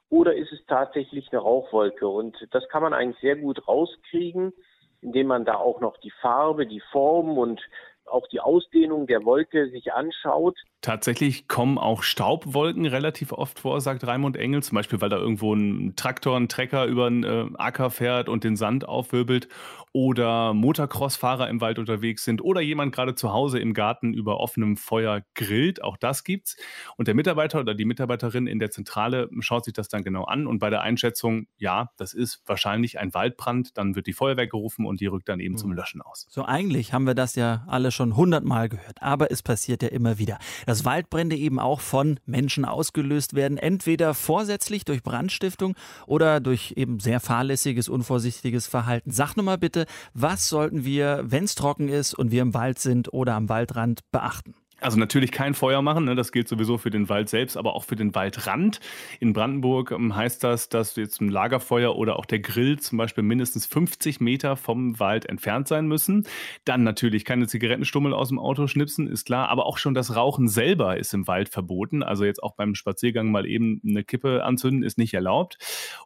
oder 0.09 0.35
ist 0.35 0.51
es 0.51 0.63
tatsächlich 0.67 1.31
eine 1.31 1.41
Rauchwolke? 1.41 2.07
Und 2.07 2.35
das 2.51 2.67
kann 2.69 2.83
man 2.83 2.93
eigentlich 2.93 3.21
sehr 3.21 3.35
gut 3.35 3.67
rauskriegen, 3.67 4.53
indem 5.01 5.27
man 5.27 5.45
da 5.45 5.55
auch 5.55 5.79
noch 5.81 5.97
die 5.97 6.11
Farbe, 6.21 6.67
die 6.67 6.81
Form 6.91 7.37
und 7.37 7.61
auch 8.05 8.27
die 8.27 8.39
Ausdehnung 8.39 9.07
der 9.07 9.25
Wolke 9.25 9.69
sich 9.69 9.93
anschaut. 9.93 10.57
Tatsächlich 10.85 11.47
kommen 11.47 11.79
auch 11.79 12.03
Staubwolken 12.03 12.85
relativ 12.85 13.31
oft 13.31 13.57
vor, 13.57 13.81
sagt 13.81 14.05
Raimund 14.05 14.37
Engel, 14.37 14.61
zum 14.61 14.75
Beispiel, 14.75 15.01
weil 15.01 15.09
da 15.09 15.17
irgendwo 15.17 15.51
ein 15.51 15.95
Traktor, 15.95 16.37
ein 16.37 16.47
Trecker 16.47 16.85
über 16.85 17.07
einen 17.07 17.23
äh, 17.23 17.47
Acker 17.55 17.89
fährt 17.89 18.29
und 18.29 18.43
den 18.43 18.55
Sand 18.55 18.87
aufwirbelt 18.87 19.47
oder 19.93 20.53
Motocross-Fahrer 20.53 21.49
im 21.49 21.59
Wald 21.59 21.79
unterwegs 21.79 22.23
sind 22.23 22.39
oder 22.39 22.61
jemand 22.61 22.93
gerade 22.93 23.15
zu 23.15 23.33
Hause 23.33 23.57
im 23.59 23.73
Garten 23.73 24.13
über 24.13 24.39
offenem 24.39 24.77
Feuer 24.77 25.23
grillt. 25.33 25.81
Auch 25.81 25.97
das 25.97 26.23
gibt's. 26.23 26.55
Und 26.97 27.07
der 27.07 27.15
Mitarbeiter 27.15 27.61
oder 27.61 27.73
die 27.73 27.85
Mitarbeiterin 27.85 28.45
in 28.45 28.59
der 28.59 28.69
Zentrale 28.69 29.27
schaut 29.39 29.65
sich 29.65 29.73
das 29.73 29.87
dann 29.87 30.03
genau 30.03 30.25
an 30.25 30.45
und 30.45 30.59
bei 30.59 30.69
der 30.69 30.81
Einschätzung, 30.81 31.47
ja, 31.57 31.89
das 31.97 32.13
ist 32.13 32.43
wahrscheinlich 32.45 32.99
ein 32.99 33.15
Waldbrand, 33.15 33.75
dann 33.75 33.95
wird 33.95 34.05
die 34.05 34.13
Feuerwehr 34.13 34.45
gerufen 34.45 34.85
und 34.85 34.99
die 34.99 35.07
rückt 35.07 35.29
dann 35.29 35.39
eben 35.39 35.53
mhm. 35.53 35.59
zum 35.59 35.71
Löschen 35.71 36.03
aus. 36.03 36.27
So 36.29 36.45
eigentlich 36.45 36.93
haben 36.93 37.07
wir 37.07 37.15
das 37.15 37.35
ja 37.35 37.63
alle 37.65 37.89
schon 37.89 38.15
hundertmal 38.15 38.69
gehört, 38.69 39.01
aber 39.01 39.31
es 39.31 39.41
passiert 39.41 39.81
ja 39.81 39.87
immer 39.87 40.19
wieder, 40.19 40.37
dass 40.75 40.83
Waldbrände 40.83 41.37
eben 41.37 41.57
auch 41.57 41.79
von 41.79 42.19
Menschen 42.25 42.65
ausgelöst 42.65 43.33
werden, 43.33 43.57
entweder 43.57 44.13
vorsätzlich 44.13 44.83
durch 44.83 45.03
Brandstiftung 45.03 45.73
oder 46.05 46.41
durch 46.41 46.73
eben 46.75 46.99
sehr 46.99 47.21
fahrlässiges, 47.21 47.87
unvorsichtiges 47.87 48.67
Verhalten. 48.67 49.11
Sag 49.11 49.37
nur 49.37 49.45
mal 49.45 49.57
bitte, 49.57 49.85
was 50.13 50.49
sollten 50.49 50.83
wir, 50.83 51.23
wenn 51.23 51.45
es 51.45 51.55
trocken 51.55 51.87
ist 51.87 52.13
und 52.13 52.31
wir 52.31 52.41
im 52.41 52.53
Wald 52.53 52.79
sind 52.79 53.13
oder 53.13 53.35
am 53.35 53.47
Waldrand, 53.47 54.01
beachten? 54.11 54.53
Also 54.85 54.99
natürlich 54.99 55.31
kein 55.31 55.55
Feuer 55.55 55.81
machen, 55.81 56.05
ne? 56.05 56.13
das 56.13 56.31
gilt 56.31 56.47
sowieso 56.47 56.77
für 56.77 56.91
den 56.91 57.09
Wald 57.09 57.27
selbst, 57.27 57.57
aber 57.57 57.73
auch 57.73 57.85
für 57.85 57.95
den 57.95 58.13
Waldrand. 58.13 58.79
In 59.19 59.33
Brandenburg 59.33 59.89
ähm, 59.89 60.15
heißt 60.15 60.43
das, 60.43 60.69
dass 60.69 60.95
jetzt 60.95 61.21
ein 61.21 61.29
Lagerfeuer 61.29 61.95
oder 61.95 62.19
auch 62.19 62.27
der 62.27 62.37
Grill 62.37 62.77
zum 62.77 62.99
Beispiel 62.99 63.23
mindestens 63.23 63.65
50 63.65 64.19
Meter 64.19 64.55
vom 64.55 64.99
Wald 64.99 65.25
entfernt 65.25 65.67
sein 65.67 65.87
müssen. 65.87 66.27
Dann 66.65 66.83
natürlich 66.83 67.25
keine 67.25 67.47
Zigarettenstummel 67.47 68.13
aus 68.13 68.29
dem 68.29 68.37
Auto 68.37 68.67
schnipsen, 68.67 69.07
ist 69.07 69.25
klar, 69.25 69.49
aber 69.49 69.65
auch 69.65 69.79
schon 69.79 69.95
das 69.95 70.15
Rauchen 70.15 70.47
selber 70.47 70.97
ist 70.97 71.15
im 71.15 71.25
Wald 71.25 71.49
verboten. 71.49 72.03
Also 72.03 72.23
jetzt 72.23 72.43
auch 72.43 72.53
beim 72.53 72.75
Spaziergang 72.75 73.31
mal 73.31 73.47
eben 73.47 73.81
eine 73.83 74.03
Kippe 74.03 74.43
anzünden 74.43 74.83
ist 74.83 74.99
nicht 74.99 75.15
erlaubt. 75.15 75.57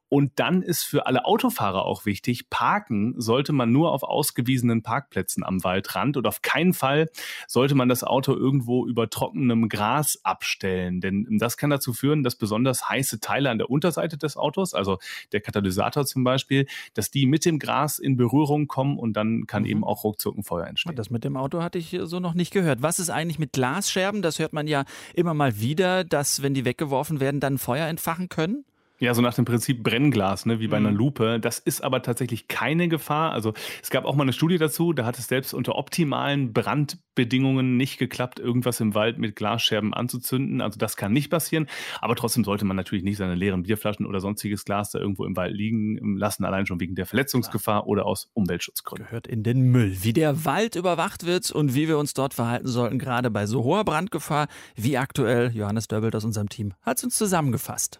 Und 0.07 0.39
dann 0.39 0.63
ist 0.63 0.83
für 0.83 1.05
alle 1.05 1.25
Autofahrer 1.25 1.83
auch 1.83 2.05
wichtig, 2.05 2.49
parken 2.49 3.13
sollte 3.17 3.51
man 3.51 3.73
nur 3.73 3.91
auf 3.91 4.03
ausgewiesenen 4.03 4.83
Parkplätzen 4.83 5.43
am 5.43 5.63
Waldrand 5.65 6.15
und 6.15 6.25
auf 6.25 6.41
keinen 6.41 6.73
Fall 6.73 7.09
sollte 7.45 7.75
man 7.75 7.89
das 7.89 8.05
Auto 8.05 8.33
irgendwo 8.33 8.68
über 8.69 9.09
trockenem 9.09 9.69
Gras 9.69 10.19
abstellen, 10.23 11.01
denn 11.01 11.37
das 11.39 11.57
kann 11.57 11.69
dazu 11.69 11.93
führen, 11.93 12.23
dass 12.23 12.35
besonders 12.35 12.89
heiße 12.89 13.19
Teile 13.19 13.49
an 13.49 13.57
der 13.57 13.69
Unterseite 13.69 14.17
des 14.17 14.37
Autos, 14.37 14.73
also 14.73 14.97
der 15.31 15.41
Katalysator 15.41 16.05
zum 16.05 16.23
Beispiel, 16.23 16.67
dass 16.93 17.11
die 17.11 17.25
mit 17.25 17.45
dem 17.45 17.59
Gras 17.59 17.99
in 17.99 18.17
Berührung 18.17 18.67
kommen 18.67 18.97
und 18.97 19.13
dann 19.13 19.47
kann 19.47 19.63
mhm. 19.63 19.69
eben 19.69 19.83
auch 19.83 20.03
ruckzuck 20.03 20.37
ein 20.37 20.43
Feuer 20.43 20.67
entstehen. 20.67 20.95
Das 20.95 21.09
mit 21.09 21.23
dem 21.23 21.37
Auto 21.37 21.61
hatte 21.61 21.77
ich 21.77 21.97
so 22.03 22.19
noch 22.19 22.33
nicht 22.33 22.51
gehört. 22.51 22.81
Was 22.81 22.99
ist 22.99 23.09
eigentlich 23.09 23.39
mit 23.39 23.53
Glasscherben? 23.53 24.21
Das 24.21 24.39
hört 24.39 24.53
man 24.53 24.67
ja 24.67 24.85
immer 25.13 25.33
mal 25.33 25.59
wieder, 25.59 26.03
dass 26.03 26.41
wenn 26.41 26.53
die 26.53 26.65
weggeworfen 26.65 27.19
werden, 27.19 27.39
dann 27.39 27.57
Feuer 27.57 27.87
entfachen 27.87 28.29
können? 28.29 28.65
Ja, 28.99 29.13
so 29.13 29.21
nach 29.21 29.33
dem 29.33 29.45
Prinzip 29.45 29.81
Brennglas, 29.81 30.45
ne, 30.45 30.59
wie 30.59 30.67
bei 30.67 30.75
einer 30.75 30.91
mhm. 30.91 30.97
Lupe. 30.97 31.39
Das 31.39 31.57
ist 31.57 31.81
aber 31.81 32.01
tatsächlich 32.01 32.49
keine 32.49 32.89
Gefahr. 32.89 33.31
Also 33.31 33.53
es 33.81 33.89
gab 33.89 34.03
auch 34.03 34.15
mal 34.15 34.23
eine 34.23 34.33
Studie 34.33 34.57
dazu, 34.57 34.91
da 34.91 35.05
hat 35.05 35.17
es 35.17 35.27
selbst 35.27 35.53
unter 35.53 35.75
optimalen 35.75 36.51
Brandbedingungen 36.51 37.77
nicht 37.77 37.97
geklappt, 37.97 38.39
irgendwas 38.39 38.81
im 38.81 38.95
Wald 38.95 39.17
mit 39.17 39.37
Glasscherben 39.37 39.93
anzuzünden. 39.93 40.59
Also 40.59 40.77
das 40.77 40.97
kann 40.97 41.13
nicht 41.13 41.29
passieren. 41.29 41.67
Aber 42.01 42.15
trotzdem 42.17 42.43
sollte 42.43 42.65
man 42.65 42.75
natürlich 42.75 43.05
nicht 43.05 43.15
seine 43.15 43.35
leeren 43.35 43.63
Bierflaschen 43.63 44.05
oder 44.05 44.19
sonstiges 44.19 44.65
Glas 44.65 44.91
da 44.91 44.99
irgendwo 44.99 45.23
im 45.23 45.37
Wald 45.37 45.55
liegen 45.55 46.17
lassen, 46.17 46.43
allein 46.43 46.65
schon 46.65 46.81
wegen 46.81 46.95
der 46.95 47.05
Verletzungsgefahr 47.05 47.87
oder 47.87 48.05
aus 48.05 48.29
Umweltschutzgründen. 48.33 49.05
Gehört 49.07 49.27
in 49.27 49.43
den 49.43 49.61
Müll. 49.61 49.95
Wie 50.01 50.13
der 50.13 50.43
Wald 50.43 50.75
überwacht 50.75 51.25
wird 51.25 51.51
und 51.51 51.73
wie 51.73 51.87
wir 51.87 51.97
uns 51.97 52.13
dort 52.13 52.33
verhalten 52.33 52.67
sollten, 52.67 52.99
gerade 52.99 53.31
bei 53.31 53.45
so 53.45 53.63
hoher 53.63 53.85
Brandgefahr 53.85 54.47
wie 54.75 54.97
aktuell, 54.97 55.51
Johannes 55.53 55.87
Döbbelt 55.87 56.15
aus 56.15 56.25
unserem 56.25 56.49
Team 56.49 56.73
hat 56.81 56.97
es 56.97 57.05
uns 57.05 57.15
zusammengefasst. 57.15 57.97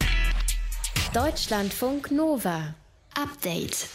Deutschlandfunk 1.14 2.12
Nova. 2.12 2.76
Update. 3.16 3.88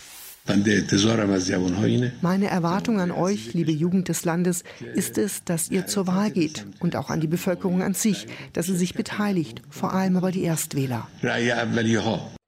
Meine 2.23 2.47
Erwartung 2.49 3.01
an 3.01 3.13
euch, 3.13 3.55
liebe 3.55 3.71
Jugend 3.71 4.09
des 4.09 4.25
Landes, 4.25 4.65
ist 4.95 5.17
es, 5.17 5.45
dass 5.45 5.71
ihr 5.71 5.87
zur 5.87 6.09
Wahl 6.09 6.33
geht 6.33 6.67
und 6.81 6.97
auch 6.97 7.11
an 7.11 7.21
die 7.21 7.29
Bevölkerung 7.29 7.83
an 7.83 7.95
sich, 7.95 8.27
dass 8.53 8.67
sie 8.67 8.77
sich 8.77 8.95
beteiligt, 8.95 9.63
vor 9.71 9.95
allem 9.95 10.17
aber 10.17 10.33
die 10.33 10.43
Erstwähler. 10.43 11.07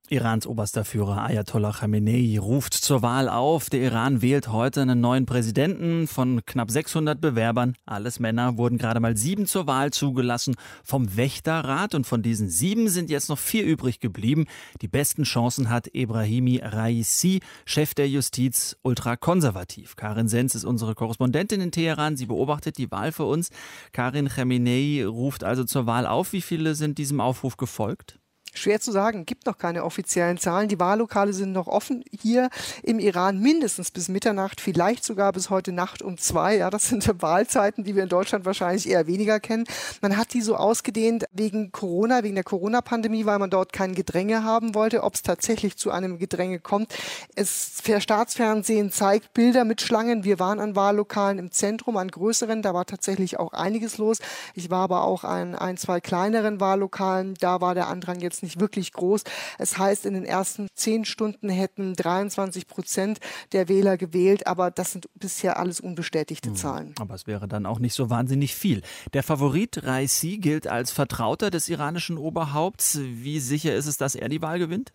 Irans 0.09 0.47
oberster 0.47 0.85
Führer 0.85 1.25
Ayatollah 1.25 1.73
Khamenei 1.73 2.39
ruft 2.39 2.75
zur 2.75 3.03
Wahl 3.03 3.29
auf. 3.29 3.71
Der 3.71 3.81
Iran 3.81 4.23
wählt 4.23 4.53
heute 4.53 4.83
einen 4.83 5.01
neuen 5.01 5.27
Präsidenten 5.27 6.07
von 6.07 6.45
knapp 6.47 6.71
600 6.71 7.21
Bewerbern. 7.21 7.75
Alles 7.87 8.21
Männer 8.21 8.57
wurden 8.57 8.79
gerade 8.79 9.01
mal 9.01 9.17
sieben 9.17 9.47
zur 9.47 9.67
Wahl 9.67 9.91
zugelassen 9.91 10.55
vom 10.85 11.17
Wächterrat 11.17 11.97
und 11.97 12.07
von 12.07 12.23
diesen 12.23 12.49
sieben 12.49 12.89
sind 12.89 13.11
jetzt 13.11 13.29
noch 13.29 13.39
vier 13.39 13.65
übrig 13.65 13.99
geblieben. 13.99 14.47
Die 14.81 14.87
besten 14.87 15.25
Chancen 15.25 15.71
hat 15.71 15.93
Ebrahimi 15.93 16.61
Raisi, 16.63 17.41
Chef 17.65 17.93
der 17.93 18.09
Justiz, 18.09 18.77
ultrakonservativ. 18.83 19.97
Karin 19.97 20.29
Sens 20.29 20.55
ist 20.55 20.65
unsere 20.65 20.95
Korrespondentin 20.95 21.61
in 21.61 21.73
Teheran. 21.73 22.17
Sie 22.17 22.27
beobachtet 22.27 22.79
die 22.79 22.93
Wahl 22.93 23.11
für 23.11 23.25
uns. 23.25 23.51
Karin 23.91 24.29
Khamenei 24.29 25.05
ruft 25.05 25.43
also 25.43 25.65
zur 25.65 25.87
Wahl 25.87 26.07
auf. 26.07 26.33
Wie 26.33 26.43
viele 26.43 26.77
sind 26.77 26.99
diesem 26.99 27.21
Aufruf 27.21 27.57
gefolgt? 27.57 28.21
Schwer 28.57 28.81
zu 28.81 28.93
sagen, 28.93 29.27
gibt 29.27 29.47
noch 29.47 29.59
keine 29.59 29.85
offiziellen 29.85 30.39
Zahlen. 30.39 30.69
Die 30.69 30.79
Wahllokale 30.79 31.33
sind 31.33 31.53
noch 31.53 31.67
offen 31.67 32.05
hier 32.11 32.51
im 32.83 32.99
Iran 32.99 33.41
mindestens 33.41 33.91
bis 33.91 34.09
Mitternacht, 34.09 34.61
vielleicht 34.61 35.05
sogar 35.05 35.33
bis 35.33 35.51
heute 35.51 35.73
Nacht 35.73 36.03
um 36.03 36.19
zwei. 36.19 36.57
Ja, 36.57 36.71
das 36.71 36.89
sind 36.89 37.07
Wahlzeiten, 37.23 37.85
die 37.85 37.95
wir 37.95 38.03
in 38.05 38.09
Deutschland 38.09 38.45
wahrscheinlich 38.45 38.89
eher 38.89 39.07
weniger 39.07 39.41
kennen. 39.41 39.65
Man 40.01 40.17
hat 40.17 40.33
die 40.35 40.43
so 40.43 40.57
ausgedehnt 40.57 41.25
wegen 41.33 41.73
Corona, 41.73 42.23
wegen 42.23 42.35
der 42.35 42.45
Corona-Pandemie, 42.45 43.27
weil 43.27 43.39
man 43.39 43.51
dort 43.51 43.73
kein 43.73 43.95
Gedränge 43.95 44.45
haben 44.45 44.75
wollte. 44.75 45.03
Ob 45.03 45.15
es 45.15 45.23
tatsächlich 45.23 45.77
zu 45.77 45.91
einem 45.91 46.19
Gedränge 46.19 46.61
kommt, 46.61 46.95
es 47.35 47.83
Staatsfernsehen 47.99 48.91
zeigt 48.91 49.35
Bilder 49.35 49.65
mit 49.65 49.81
Schlangen. 49.81 50.23
Wir 50.23 50.39
waren 50.39 50.61
an 50.61 50.77
Wahllokalen 50.77 51.39
im 51.39 51.51
Zentrum, 51.51 51.97
an 51.97 52.09
größeren. 52.09 52.63
Da 52.63 52.73
war 52.73 52.87
tatsächlich 52.87 53.39
auch 53.39 53.53
einiges 53.53 53.99
los. 53.99 54.19
Ich 54.55 54.71
war 54.71 54.85
aber 54.85 55.03
auch 55.03 55.25
an 55.25 55.55
ein, 55.55 55.77
zwei 55.77 56.01
kleineren 56.01 56.61
Wahllokalen. 56.61 57.35
Da 57.41 57.61
war 57.61 57.75
der 57.75 57.89
Andrang 57.89 58.21
jetzt 58.21 58.43
nicht 58.43 58.46
nicht 58.47 58.61
wirklich 58.61 58.93
groß. 58.93 59.25
Es 59.59 59.77
heißt, 59.77 60.07
in 60.07 60.15
den 60.15 60.25
ersten 60.25 60.69
zehn 60.75 61.05
Stunden 61.05 61.49
hätten 61.49 61.95
23 61.95 62.67
Prozent 62.67 63.19
der 63.53 63.69
Wähler 63.69 63.97
gewählt, 63.97 64.47
aber 64.47 64.71
das 64.71 64.93
sind 64.93 65.09
bisher 65.15 65.59
alles 65.59 65.81
unbestätigte 65.81 66.51
hm. 66.51 66.57
Zahlen. 66.57 66.95
Aber 66.99 67.15
es 67.15 67.27
wäre 67.27 67.49
dann 67.49 67.67
auch 67.67 67.79
nicht 67.79 67.95
so 67.95 68.09
wahnsinnig 68.09 68.55
viel. 68.55 68.83
Der 69.13 69.23
Favorit 69.23 69.85
Raisi 69.85 70.39
gilt 70.39 70.67
als 70.67 70.91
Vertrauter 70.91 71.51
des 71.51 71.69
iranischen 71.69 72.17
Oberhaupts. 72.17 72.99
Wie 73.03 73.41
sicher 73.41 73.75
ist 73.75 73.87
es, 73.87 73.99
dass 73.99 74.15
er 74.15 74.29
die 74.29 74.41
Wahl 74.41 74.59
gewinnt? 74.59 74.93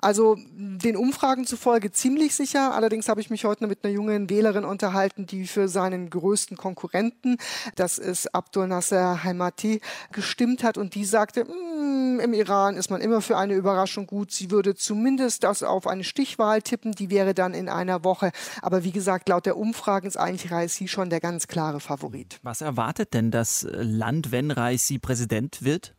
Also 0.00 0.36
den 0.52 0.96
Umfragen 0.96 1.46
zufolge 1.46 1.90
ziemlich 1.90 2.34
sicher. 2.34 2.74
Allerdings 2.74 3.08
habe 3.08 3.22
ich 3.22 3.30
mich 3.30 3.46
heute 3.46 3.66
mit 3.66 3.84
einer 3.84 3.92
jungen 3.94 4.28
Wählerin 4.28 4.64
unterhalten, 4.64 5.24
die 5.24 5.46
für 5.46 5.66
seinen 5.66 6.10
größten 6.10 6.58
Konkurrenten, 6.58 7.38
das 7.76 7.98
ist 7.98 8.34
Abdul 8.34 8.66
Nasser 8.68 9.24
Haimati, 9.24 9.80
gestimmt 10.12 10.62
hat 10.62 10.76
und 10.76 10.94
die 10.94 11.06
sagte, 11.06 11.44
mm, 11.44 12.20
im 12.20 12.34
Iran 12.34 12.76
ist 12.76 12.90
man 12.90 13.00
immer 13.00 13.22
für 13.22 13.38
eine 13.38 13.54
Überraschung 13.54 14.06
gut. 14.06 14.30
Sie 14.30 14.50
würde 14.50 14.74
zumindest 14.74 15.42
das 15.42 15.62
auf 15.62 15.86
eine 15.86 16.04
Stichwahl 16.04 16.60
tippen, 16.60 16.92
die 16.92 17.08
wäre 17.08 17.32
dann 17.32 17.54
in 17.54 17.70
einer 17.70 18.04
Woche. 18.04 18.30
Aber 18.60 18.84
wie 18.84 18.92
gesagt, 18.92 19.30
laut 19.30 19.46
der 19.46 19.56
Umfragen 19.56 20.06
ist 20.06 20.18
eigentlich 20.18 20.52
Raisi 20.52 20.86
schon 20.86 21.08
der 21.08 21.20
ganz 21.20 21.46
klare 21.48 21.80
Favorit. 21.80 22.40
Was 22.42 22.60
erwartet 22.60 23.14
denn 23.14 23.30
das 23.30 23.66
Land, 23.70 24.32
wenn 24.32 24.50
Raisi 24.50 24.98
Präsident 24.98 25.64
wird? 25.64 25.94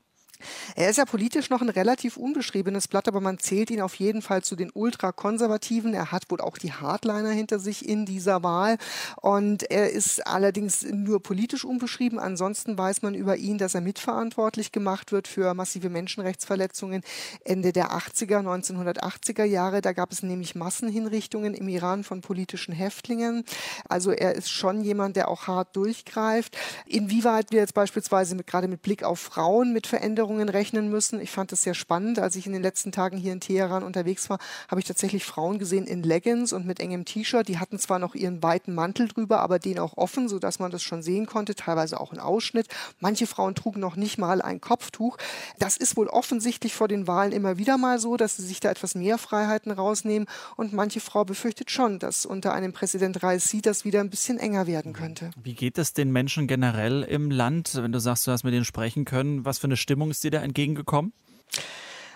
Er 0.76 0.90
ist 0.90 0.98
ja 0.98 1.06
politisch 1.06 1.50
noch 1.50 1.62
ein 1.62 1.70
relativ 1.70 2.18
unbeschriebenes 2.18 2.88
Blatt, 2.88 3.08
aber 3.08 3.22
man 3.22 3.40
zählt 3.40 3.70
ihn 3.70 3.82
auf 3.82 3.96
jeden 3.96 4.22
Fall 4.22 4.44
zu 4.44 4.56
den 4.56 4.72
Ultrakonservativen. 4.74 5.94
Er 5.94 6.12
hat 6.12 6.30
wohl 6.30 6.42
auch 6.42 6.58
die 6.58 6.74
Hardliner 6.74 7.32
hinter 7.32 7.60
sich 7.60 7.88
in 7.88 8.06
dieser 8.06 8.44
Wahl 8.44 8.78
und 9.22 9.70
er 9.72 9.92
ist 9.92 10.26
allerdings 10.26 10.84
nur 10.84 11.22
politisch 11.22 11.66
unbeschrieben. 11.66 12.20
Ansonsten 12.20 12.78
weiß 12.78 13.02
man 13.02 13.16
über 13.16 13.38
ihn, 13.38 13.58
dass 13.58 13.76
er 13.76 13.82
mitverantwortlich 13.82 14.72
gemacht 14.72 15.12
wird 15.12 15.28
für 15.28 15.54
massive 15.54 15.90
Menschenrechtsverletzungen 15.90 17.04
Ende 17.44 17.72
der 17.72 17.92
80er, 17.92 18.40
1980er 18.40 19.44
Jahre. 19.44 19.82
Da 19.82 19.94
gab 19.94 20.12
es 20.12 20.24
nämlich 20.24 20.56
Massenhinrichtungen 20.56 21.54
im 21.54 21.68
Iran 21.68 22.04
von 22.04 22.22
politischen 22.22 22.74
Häftlingen. 22.74 23.44
Also 23.88 24.12
er 24.12 24.36
ist 24.36 24.50
schon 24.52 24.82
jemand, 24.82 25.16
der 25.16 25.28
auch 25.28 25.48
hart 25.48 25.76
durchgreift. 25.76 26.58
Inwieweit 26.86 27.52
wir 27.52 27.60
jetzt 27.60 27.74
beispielsweise 27.74 28.36
mit, 28.36 28.48
gerade 28.48 28.68
mit 28.68 28.82
Blick 28.82 29.04
auf 29.04 29.20
Frauen 29.20 29.74
mit 29.74 29.88
Veränderungen 29.88 30.35
Veränderungen 30.36 30.50
rechnen 30.50 30.90
müssen. 30.90 31.22
Ich 31.22 31.32
fand 31.32 31.52
es 31.52 31.64
sehr 31.64 31.74
spannend. 31.74 32.20
Als 32.20 32.36
ich 32.36 32.46
in 32.46 32.54
den 32.54 32.62
letzten 32.62 32.92
Tagen 32.92 33.18
hier 33.18 33.34
in 33.34 33.40
Teheran 33.40 33.84
unterwegs 33.84 34.30
war, 34.30 34.40
habe 34.68 34.80
ich 34.80 34.86
tatsächlich 34.86 35.24
Frauen 35.24 35.60
gesehen 35.60 35.86
in 35.86 36.04
Leggings 36.04 36.54
und 36.54 36.66
mit 36.66 36.80
engem 36.80 37.06
T-Shirt. 37.06 37.48
Die 37.48 37.60
hatten 37.60 37.80
zwar 37.80 38.00
noch 38.00 38.16
ihren 38.16 38.44
weiten 38.44 38.74
Mantel 38.74 39.08
drüber, 39.08 39.40
aber 39.40 39.60
den 39.60 39.80
auch 39.80 39.98
offen, 39.98 40.28
sodass 40.28 40.60
man 40.60 40.72
das 40.72 40.84
schon 40.84 41.02
sehen 41.02 41.26
konnte, 41.26 41.56
teilweise 41.56 42.00
auch 42.00 42.12
ein 42.12 42.20
Ausschnitt. 42.20 42.68
Manche 43.00 43.28
Frauen 43.28 43.56
trugen 43.56 43.80
noch 43.80 43.96
nicht 43.96 44.18
mal 44.18 44.42
ein 44.42 44.62
Kopftuch. 44.62 45.18
Das 45.60 45.78
ist 45.78 45.96
wohl 45.96 46.08
offensichtlich 46.08 46.74
vor 46.74 46.88
den 46.88 47.08
Wahlen 47.08 47.32
immer 47.32 47.58
wieder 47.58 47.78
mal 47.78 48.00
so, 48.00 48.18
dass 48.18 48.38
sie 48.38 48.46
sich 48.46 48.60
da 48.60 48.70
etwas 48.70 48.96
mehr 48.96 49.18
Freiheiten 49.18 49.72
rausnehmen. 49.72 50.28
Und 50.58 50.74
manche 50.74 51.00
Frau 51.00 51.24
befürchtet 51.26 51.72
schon, 51.72 52.00
dass 52.00 52.26
unter 52.26 52.54
einem 52.54 52.74
Präsident 52.74 53.24
Raisi 53.24 53.62
das 53.62 53.86
wieder 53.86 54.02
ein 54.02 54.10
bisschen 54.10 54.38
enger 54.38 54.68
werden 54.68 54.94
könnte. 54.94 55.32
Wie 55.42 55.54
geht 55.54 55.78
es 55.78 55.94
den 55.94 56.12
Menschen 56.12 56.48
generell 56.48 57.04
im 57.04 57.32
Land, 57.32 57.76
wenn 57.76 57.92
du 57.92 58.00
sagst, 58.00 58.28
du 58.28 58.32
hast 58.32 58.44
mit 58.44 58.54
denen 58.54 58.66
sprechen 58.66 59.06
können? 59.06 59.46
Was 59.46 59.60
für 59.60 59.68
eine 59.68 59.78
Stimmung 59.78 60.14
ist 60.16 60.24
dir 60.24 60.32
da 60.32 60.42
entgegengekommen? 60.42 61.14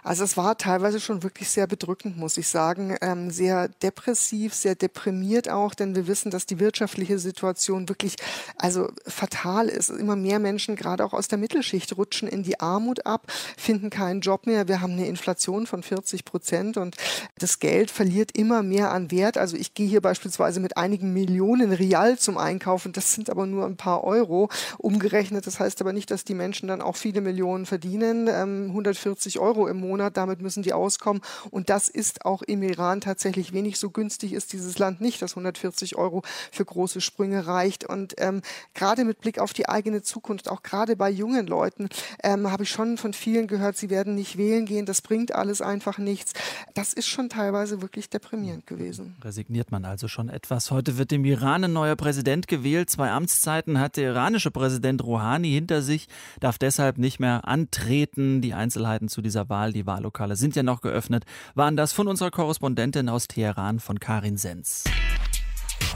Also 0.04 0.24
es 0.24 0.38
war 0.38 0.58
teilweise 0.58 1.00
schon 1.00 1.24
wirklich 1.24 1.50
sehr 1.50 1.68
bedrückend, 1.68 2.18
muss 2.18 2.38
ich 2.38 2.48
sagen. 2.48 2.96
Ähm, 3.02 3.32
sehr 3.32 3.68
depressiv, 3.68 4.54
sehr 4.54 4.76
deprimiert 4.76 5.50
auch, 5.50 5.74
denn 5.74 5.96
wir 5.96 6.08
wissen, 6.08 6.32
dass 6.32 6.46
die 6.46 6.60
wirtschaftliche 6.60 7.20
Situation 7.20 7.90
wirklich 7.90 8.16
also 8.58 8.90
fatal 9.06 9.68
ist. 9.68 9.90
Immer 9.90 10.16
mehr 10.16 10.40
Menschen, 10.40 10.76
gerade 10.76 11.04
auch 11.04 11.14
aus 11.14 11.28
der 11.28 11.38
Mittelschicht, 11.38 11.98
rutschen 11.98 12.28
in 12.28 12.44
die 12.44 12.60
Armut 12.60 13.06
ab, 13.06 13.24
finden 13.58 13.90
keinen 13.90 14.22
Job 14.22 14.46
mehr. 14.46 14.68
Wir 14.68 14.82
haben 14.82 14.94
eine 14.94 15.08
Inflation 15.08 15.68
von 15.68 15.84
40 15.84 16.26
Prozent 16.26 16.78
und 16.78 16.96
das 17.38 17.60
Geld 17.60 17.92
verliert 17.92 18.38
immer 18.38 18.64
mehr 18.64 18.92
an 18.92 19.12
Wert. 19.12 19.38
Also 19.38 19.58
ich 19.58 19.74
gehe 19.74 19.88
hier 19.88 20.02
beispielsweise 20.02 20.60
mit 20.60 20.78
einigen 20.78 21.14
Millionen 21.14 21.74
Rial 21.74 22.18
zum 22.18 22.38
Einkaufen. 22.38 22.94
Das 22.94 23.14
sind 23.14 23.30
aber 23.30 23.46
nur 23.46 23.66
ein 23.66 23.78
paar 23.78 24.04
Euro 24.04 24.50
umgerechnet. 24.78 25.46
Das 25.46 25.60
heißt 25.60 25.82
aber 25.82 25.94
nicht, 25.94 26.12
dass 26.12 26.24
die 26.24 26.36
Menschen 26.36 26.68
dann 26.68 26.82
auch 26.82 26.96
viele 26.96 27.22
Millionen 27.22 27.66
verdienen. 27.66 28.28
Ähm, 28.28 28.68
140 28.70 29.40
Euro 29.40 29.68
im 29.68 29.78
Monat 29.78 29.89
Monat. 29.90 30.18
Damit 30.18 30.42
müssen 30.42 30.64
die 30.64 30.74
auskommen. 30.74 31.22
Und 31.52 31.70
das 31.70 31.90
ist 31.90 32.26
auch 32.26 32.42
im 32.44 32.64
Iran 32.64 33.02
tatsächlich 33.02 33.54
wenig. 33.54 33.78
So 33.78 33.90
günstig 33.90 34.34
ist 34.34 34.54
dieses 34.54 34.78
Land 34.80 35.02
nicht, 35.02 35.22
dass 35.22 35.32
140 35.32 35.98
Euro 35.98 36.22
für 36.52 36.64
große 36.64 37.02
Sprünge 37.02 37.48
reicht. 37.48 37.84
Und 37.84 38.16
ähm, 38.18 38.42
gerade 38.74 39.04
mit 39.04 39.20
Blick 39.22 39.40
auf 39.40 39.54
die 39.54 39.68
eigene 39.68 40.02
Zukunft, 40.02 40.50
auch 40.50 40.64
gerade 40.64 40.96
bei 40.96 41.10
jungen 41.10 41.48
Leuten, 41.48 41.90
ähm, 42.24 42.52
habe 42.52 42.64
ich 42.64 42.70
schon 42.70 42.98
von 42.98 43.14
vielen 43.14 43.48
gehört, 43.48 43.78
sie 43.78 43.90
werden 43.90 44.16
nicht 44.16 44.38
wählen 44.38 44.66
gehen. 44.66 44.86
Das 44.86 45.02
bringt 45.02 45.34
alles 45.34 45.62
einfach 45.62 45.98
nichts. 45.98 46.34
Das 46.74 46.94
ist 46.94 47.08
schon 47.08 47.30
teilweise 47.30 47.82
wirklich 47.82 48.10
deprimierend 48.10 48.68
gewesen. 48.68 49.16
Resigniert 49.24 49.72
man 49.72 49.86
also 49.86 50.08
schon 50.08 50.30
etwas. 50.30 50.72
Heute 50.72 50.98
wird 50.98 51.12
im 51.12 51.26
Iran 51.26 51.64
ein 51.64 51.74
neuer 51.74 51.96
Präsident 51.96 52.48
gewählt. 52.48 52.90
Zwei 52.90 53.12
Amtszeiten 53.12 53.80
hat 53.80 53.98
der 53.98 54.12
iranische 54.12 54.52
Präsident 54.52 55.04
Rouhani 55.04 55.50
hinter 55.50 55.82
sich, 55.82 56.08
darf 56.40 56.58
deshalb 56.58 56.98
nicht 56.98 57.20
mehr 57.20 57.48
antreten. 57.48 58.42
Die 58.42 58.54
Einzelheiten 58.54 59.10
zu 59.10 59.22
dieser 59.22 59.50
Wahl, 59.50 59.74
die 59.74 59.79
die 59.80 59.86
Wahllokale 59.86 60.36
sind 60.36 60.56
ja 60.56 60.64
noch 60.64 60.82
geöffnet, 60.82 61.26
waren 61.56 61.78
das 61.78 61.94
von 61.94 62.08
unserer 62.08 62.32
Korrespondentin 62.32 63.10
aus 63.10 63.28
Teheran 63.28 63.80
von 63.80 64.00
Karin 64.00 64.38
Sens. 64.38 64.84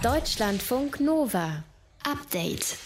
Deutschlandfunk 0.02 1.00
Nova. 1.00 1.63
Update. 2.04 2.78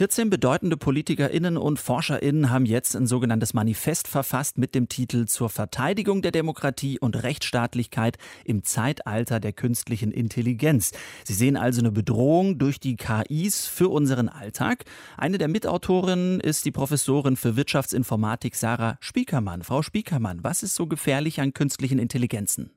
14 0.00 0.30
bedeutende 0.30 0.78
PolitikerInnen 0.78 1.58
und 1.58 1.78
ForscherInnen 1.78 2.48
haben 2.48 2.64
jetzt 2.64 2.96
ein 2.96 3.06
sogenanntes 3.06 3.52
Manifest 3.52 4.08
verfasst 4.08 4.56
mit 4.56 4.74
dem 4.74 4.88
Titel 4.88 5.26
Zur 5.26 5.50
Verteidigung 5.50 6.22
der 6.22 6.32
Demokratie 6.32 6.98
und 6.98 7.22
Rechtsstaatlichkeit 7.22 8.16
im 8.46 8.64
Zeitalter 8.64 9.40
der 9.40 9.52
künstlichen 9.52 10.10
Intelligenz. 10.10 10.92
Sie 11.24 11.34
sehen 11.34 11.58
also 11.58 11.82
eine 11.82 11.92
Bedrohung 11.92 12.56
durch 12.56 12.80
die 12.80 12.96
KIs 12.96 13.66
für 13.66 13.90
unseren 13.90 14.30
Alltag. 14.30 14.86
Eine 15.18 15.36
der 15.36 15.48
Mitautorinnen 15.48 16.40
ist 16.40 16.64
die 16.64 16.72
Professorin 16.72 17.36
für 17.36 17.56
Wirtschaftsinformatik 17.56 18.56
Sarah 18.56 18.96
Spiekermann. 19.00 19.62
Frau 19.62 19.82
Spiekermann, 19.82 20.42
was 20.42 20.62
ist 20.62 20.76
so 20.76 20.86
gefährlich 20.86 21.42
an 21.42 21.52
künstlichen 21.52 21.98
Intelligenzen? 21.98 22.70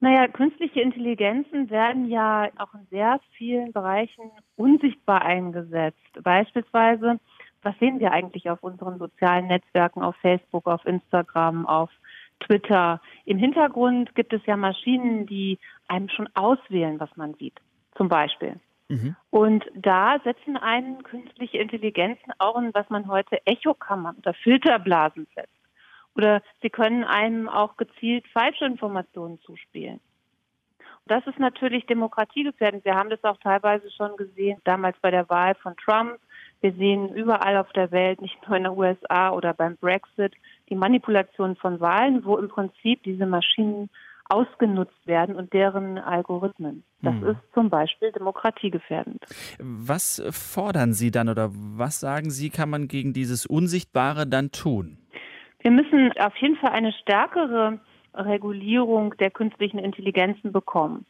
Naja, 0.00 0.28
künstliche 0.28 0.80
Intelligenzen 0.80 1.70
werden 1.70 2.08
ja 2.08 2.48
auch 2.58 2.74
in 2.74 2.86
sehr 2.90 3.18
vielen 3.36 3.72
Bereichen 3.72 4.30
unsichtbar 4.56 5.22
eingesetzt. 5.22 5.98
Beispielsweise, 6.22 7.18
was 7.62 7.78
sehen 7.78 7.98
wir 7.98 8.12
eigentlich 8.12 8.50
auf 8.50 8.62
unseren 8.62 8.98
sozialen 8.98 9.46
Netzwerken, 9.46 10.02
auf 10.02 10.14
Facebook, 10.16 10.66
auf 10.66 10.84
Instagram, 10.84 11.66
auf 11.66 11.90
Twitter? 12.40 13.00
Im 13.24 13.38
Hintergrund 13.38 14.14
gibt 14.14 14.34
es 14.34 14.44
ja 14.44 14.56
Maschinen, 14.56 15.26
die 15.26 15.58
einem 15.88 16.10
schon 16.10 16.28
auswählen, 16.34 17.00
was 17.00 17.16
man 17.16 17.34
sieht, 17.34 17.58
zum 17.96 18.08
Beispiel. 18.08 18.60
Mhm. 18.88 19.16
Und 19.30 19.64
da 19.74 20.18
setzen 20.22 20.56
einen 20.56 21.02
künstliche 21.02 21.58
Intelligenzen 21.58 22.32
auch 22.38 22.56
in, 22.58 22.72
was 22.74 22.88
man 22.90 23.08
heute 23.08 23.44
Echokammern 23.46 24.16
oder 24.18 24.34
Filterblasen 24.34 25.26
setzt. 25.34 25.55
Oder 26.16 26.42
sie 26.62 26.70
können 26.70 27.04
einem 27.04 27.48
auch 27.48 27.76
gezielt 27.76 28.26
falsche 28.28 28.64
Informationen 28.64 29.38
zuspielen. 29.40 30.00
Das 31.08 31.24
ist 31.26 31.38
natürlich 31.38 31.86
demokratiegefährdend. 31.86 32.84
Wir 32.84 32.96
haben 32.96 33.10
das 33.10 33.22
auch 33.22 33.36
teilweise 33.36 33.88
schon 33.92 34.16
gesehen, 34.16 34.58
damals 34.64 34.96
bei 35.00 35.12
der 35.12 35.28
Wahl 35.28 35.54
von 35.54 35.76
Trump. 35.76 36.18
Wir 36.60 36.72
sehen 36.72 37.14
überall 37.14 37.58
auf 37.58 37.70
der 37.74 37.92
Welt, 37.92 38.20
nicht 38.20 38.36
nur 38.46 38.56
in 38.56 38.64
den 38.64 38.72
USA 38.72 39.30
oder 39.30 39.54
beim 39.54 39.76
Brexit, 39.76 40.34
die 40.68 40.74
Manipulation 40.74 41.54
von 41.56 41.78
Wahlen, 41.78 42.24
wo 42.24 42.36
im 42.38 42.48
Prinzip 42.48 43.04
diese 43.04 43.26
Maschinen 43.26 43.88
ausgenutzt 44.28 45.06
werden 45.06 45.36
und 45.36 45.52
deren 45.52 45.98
Algorithmen. 45.98 46.82
Das 47.02 47.14
hm. 47.14 47.26
ist 47.28 47.38
zum 47.54 47.70
Beispiel 47.70 48.10
demokratiegefährdend. 48.10 49.22
Was 49.60 50.20
fordern 50.30 50.92
Sie 50.92 51.12
dann 51.12 51.28
oder 51.28 51.50
was 51.52 52.00
sagen 52.00 52.30
Sie, 52.30 52.50
kann 52.50 52.68
man 52.68 52.88
gegen 52.88 53.12
dieses 53.12 53.46
Unsichtbare 53.46 54.26
dann 54.26 54.50
tun? 54.50 54.98
Wir 55.66 55.72
müssen 55.72 56.12
auf 56.20 56.36
jeden 56.36 56.54
Fall 56.54 56.70
eine 56.70 56.92
stärkere 56.92 57.80
Regulierung 58.14 59.16
der 59.16 59.32
künstlichen 59.32 59.80
Intelligenzen 59.80 60.52
bekommen. 60.52 61.06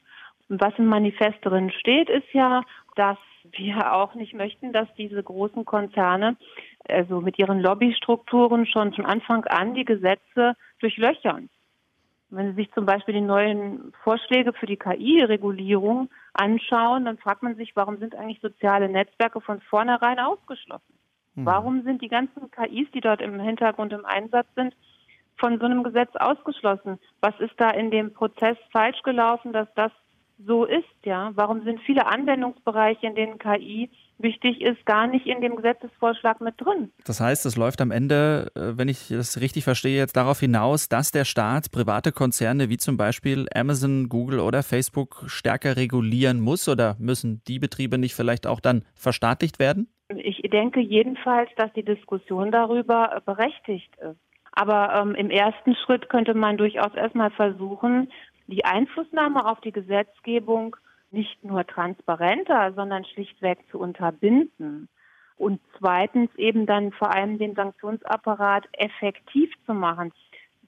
Und 0.49 0.63
was 0.63 0.73
im 0.79 0.87
Manifest 0.87 1.37
drin 1.43 1.71
steht, 1.79 2.09
ist 2.09 2.33
ja, 2.33 2.63
dass 2.95 3.19
wir 3.55 3.93
auch 3.93 4.15
nicht 4.15 4.33
möchten, 4.33 4.73
dass 4.73 4.89
diese 4.95 5.23
großen 5.23 5.67
Konzerne 5.67 6.39
also 6.89 7.21
mit 7.21 7.39
ihren 7.39 7.61
Lobbystrukturen 7.61 8.65
schon 8.65 8.95
von 8.95 9.05
Anfang 9.05 9.45
an 9.45 9.75
die 9.75 9.85
Gesetze 9.85 10.55
durchlöchern. 10.81 11.51
Wenn 12.31 12.53
Sie 12.53 12.63
sich 12.63 12.73
zum 12.73 12.87
Beispiel 12.87 13.13
die 13.13 13.21
neuen 13.21 13.93
Vorschläge 14.05 14.55
für 14.55 14.65
die 14.65 14.79
KI-Regulierung 14.79 16.09
anschauen, 16.33 17.05
dann 17.05 17.19
fragt 17.19 17.43
man 17.43 17.57
sich, 17.57 17.77
warum 17.77 17.99
sind 17.99 18.15
eigentlich 18.15 18.41
soziale 18.41 18.89
Netzwerke 18.89 19.43
von 19.43 19.61
vornherein 19.61 20.19
ausgeschlossen? 20.19 20.96
Mhm. 21.37 21.45
Warum 21.45 21.83
sind 21.83 22.03
die 22.03 22.09
ganzen 22.09 22.51
KIs, 22.51 22.89
die 22.93 23.01
dort 23.01 23.21
im 23.21 23.39
Hintergrund 23.39 23.93
im 23.93 24.05
Einsatz 24.05 24.49
sind, 24.57 24.75
von 25.39 25.59
so 25.59 25.67
einem 25.67 25.85
Gesetz 25.85 26.11
ausgeschlossen? 26.17 26.99
Was 27.21 27.39
ist 27.41 27.55
da 27.59 27.71
in 27.71 27.91
dem 27.91 28.13
Prozess 28.13 28.57
falsch 28.73 29.03
gelaufen, 29.03 29.53
dass 29.53 29.69
das 29.75 29.93
so 30.45 30.65
ist, 30.65 30.85
ja? 31.05 31.31
Warum 31.35 31.65
sind 31.65 31.81
viele 31.81 32.07
Anwendungsbereiche, 32.07 33.07
in 33.07 33.15
denen 33.15 33.39
KI 33.39 33.91
wichtig 34.19 34.61
ist, 34.61 34.85
gar 34.87 35.07
nicht 35.07 35.27
in 35.27 35.41
dem 35.41 35.57
Gesetzesvorschlag 35.57 36.41
mit 36.41 36.55
drin? 36.59 36.91
Das 37.05 37.21
heißt, 37.21 37.47
es 37.47 37.57
läuft 37.57 37.81
am 37.81 37.91
Ende, 37.91 38.51
äh, 38.55 38.77
wenn 38.77 38.89
ich 38.89 39.09
das 39.09 39.41
richtig 39.41 39.65
verstehe, 39.65 39.97
jetzt 39.97 40.17
darauf 40.17 40.41
hinaus, 40.41 40.89
dass 40.89 41.11
der 41.11 41.25
Staat 41.25 41.71
private 41.71 42.13
Konzerne 42.13 42.69
wie 42.69 42.77
zum 42.77 42.97
Beispiel 42.97 43.47
Amazon, 43.55 44.09
Google 44.09 44.41
oder 44.41 44.63
Facebook 44.63 45.25
stärker 45.27 45.77
regulieren 45.77 46.41
muss 46.41 46.69
oder 46.69 46.97
müssen 46.99 47.43
die 47.47 47.59
Betriebe 47.59 47.99
nicht 47.99 48.15
vielleicht 48.15 48.47
auch 48.47 48.61
dann 48.61 48.85
verstaatlicht 48.95 49.59
werden? 49.59 49.89
Ich 50.15 50.41
denke 50.51 50.81
jedenfalls, 50.81 51.51
dass 51.57 51.73
die 51.73 51.85
Diskussion 51.85 52.53
darüber 52.53 53.23
berechtigt 53.27 53.95
ist. 53.97 54.21
Aber 54.53 54.95
ähm, 54.95 55.15
im 55.15 55.31
ersten 55.31 55.75
Schritt 55.75 56.09
könnte 56.09 56.35
man 56.35 56.57
durchaus 56.57 56.95
erstmal 56.95 57.31
versuchen, 57.31 58.11
die 58.47 58.65
Einflussnahme 58.65 59.45
auf 59.45 59.61
die 59.61 59.73
Gesetzgebung 59.73 60.77
nicht 61.11 61.43
nur 61.45 61.67
transparenter, 61.67 62.73
sondern 62.75 63.05
schlichtweg 63.05 63.59
zu 63.71 63.79
unterbinden. 63.81 64.89
Und 65.37 65.61
zweitens 65.79 66.35
eben 66.37 66.67
dann 66.67 66.93
vor 66.93 67.13
allem 67.13 67.39
den 67.39 67.55
Sanktionsapparat 67.55 68.65
effektiv 68.73 69.53
zu 69.67 69.75
machen. 69.75 70.13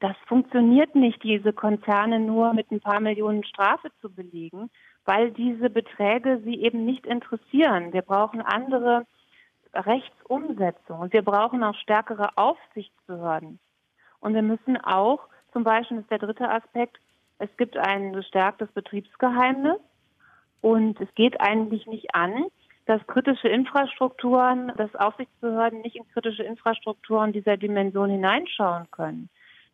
Das 0.00 0.16
funktioniert 0.26 0.94
nicht, 0.94 1.22
diese 1.22 1.52
Konzerne 1.52 2.20
nur 2.20 2.54
mit 2.54 2.70
ein 2.70 2.80
paar 2.80 3.00
Millionen 3.00 3.44
Strafe 3.44 3.90
zu 4.00 4.10
belegen, 4.10 4.68
weil 5.04 5.30
diese 5.30 5.70
Beträge 5.70 6.40
sie 6.44 6.60
eben 6.60 6.84
nicht 6.84 7.06
interessieren. 7.06 7.92
Wir 7.92 8.02
brauchen 8.02 8.42
andere 8.42 9.06
Rechtsumsetzung 9.74 11.00
und 11.00 11.12
wir 11.12 11.22
brauchen 11.22 11.62
auch 11.62 11.74
stärkere 11.76 12.30
Aufsichtsbehörden. 12.36 13.58
Und 14.20 14.34
wir 14.34 14.42
müssen 14.42 14.76
auch, 14.78 15.20
zum 15.52 15.64
Beispiel 15.64 15.98
das 15.98 16.04
ist 16.04 16.10
der 16.10 16.18
dritte 16.18 16.48
Aspekt, 16.48 16.98
es 17.38 17.48
gibt 17.56 17.76
ein 17.76 18.12
gestärktes 18.12 18.70
Betriebsgeheimnis 18.72 19.78
und 20.60 21.00
es 21.00 21.12
geht 21.14 21.40
eigentlich 21.40 21.86
nicht 21.86 22.14
an, 22.14 22.46
dass 22.86 23.06
kritische 23.06 23.48
Infrastrukturen, 23.48 24.72
dass 24.76 24.94
Aufsichtsbehörden 24.96 25.82
nicht 25.82 25.96
in 25.96 26.08
kritische 26.08 26.42
Infrastrukturen 26.42 27.32
dieser 27.32 27.56
Dimension 27.56 28.10
hineinschauen 28.10 28.90
können. 28.90 29.28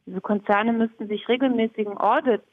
Diese 0.04 0.20
Konzerne 0.20 0.72
müssten 0.72 1.08
sich 1.08 1.28
regelmäßigen 1.28 1.96
Audits 1.96 2.44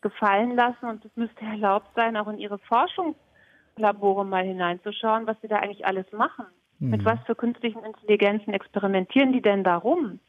gefallen 0.00 0.56
lassen 0.56 0.86
und 0.86 1.04
es 1.04 1.14
müsste 1.16 1.44
erlaubt 1.44 1.88
sein, 1.94 2.16
auch 2.16 2.28
in 2.28 2.38
ihre 2.38 2.58
Forschungslabore 2.58 4.24
mal 4.24 4.44
hineinzuschauen, 4.44 5.26
was 5.26 5.36
sie 5.42 5.48
da 5.48 5.56
eigentlich 5.56 5.86
alles 5.86 6.10
machen. 6.12 6.46
Mhm. 6.78 6.90
Mit 6.90 7.04
was 7.04 7.18
für 7.26 7.34
künstlichen 7.34 7.84
Intelligenzen 7.84 8.52
experimentieren 8.52 9.32
die 9.32 9.42
denn 9.42 9.64
darum? 9.64 10.20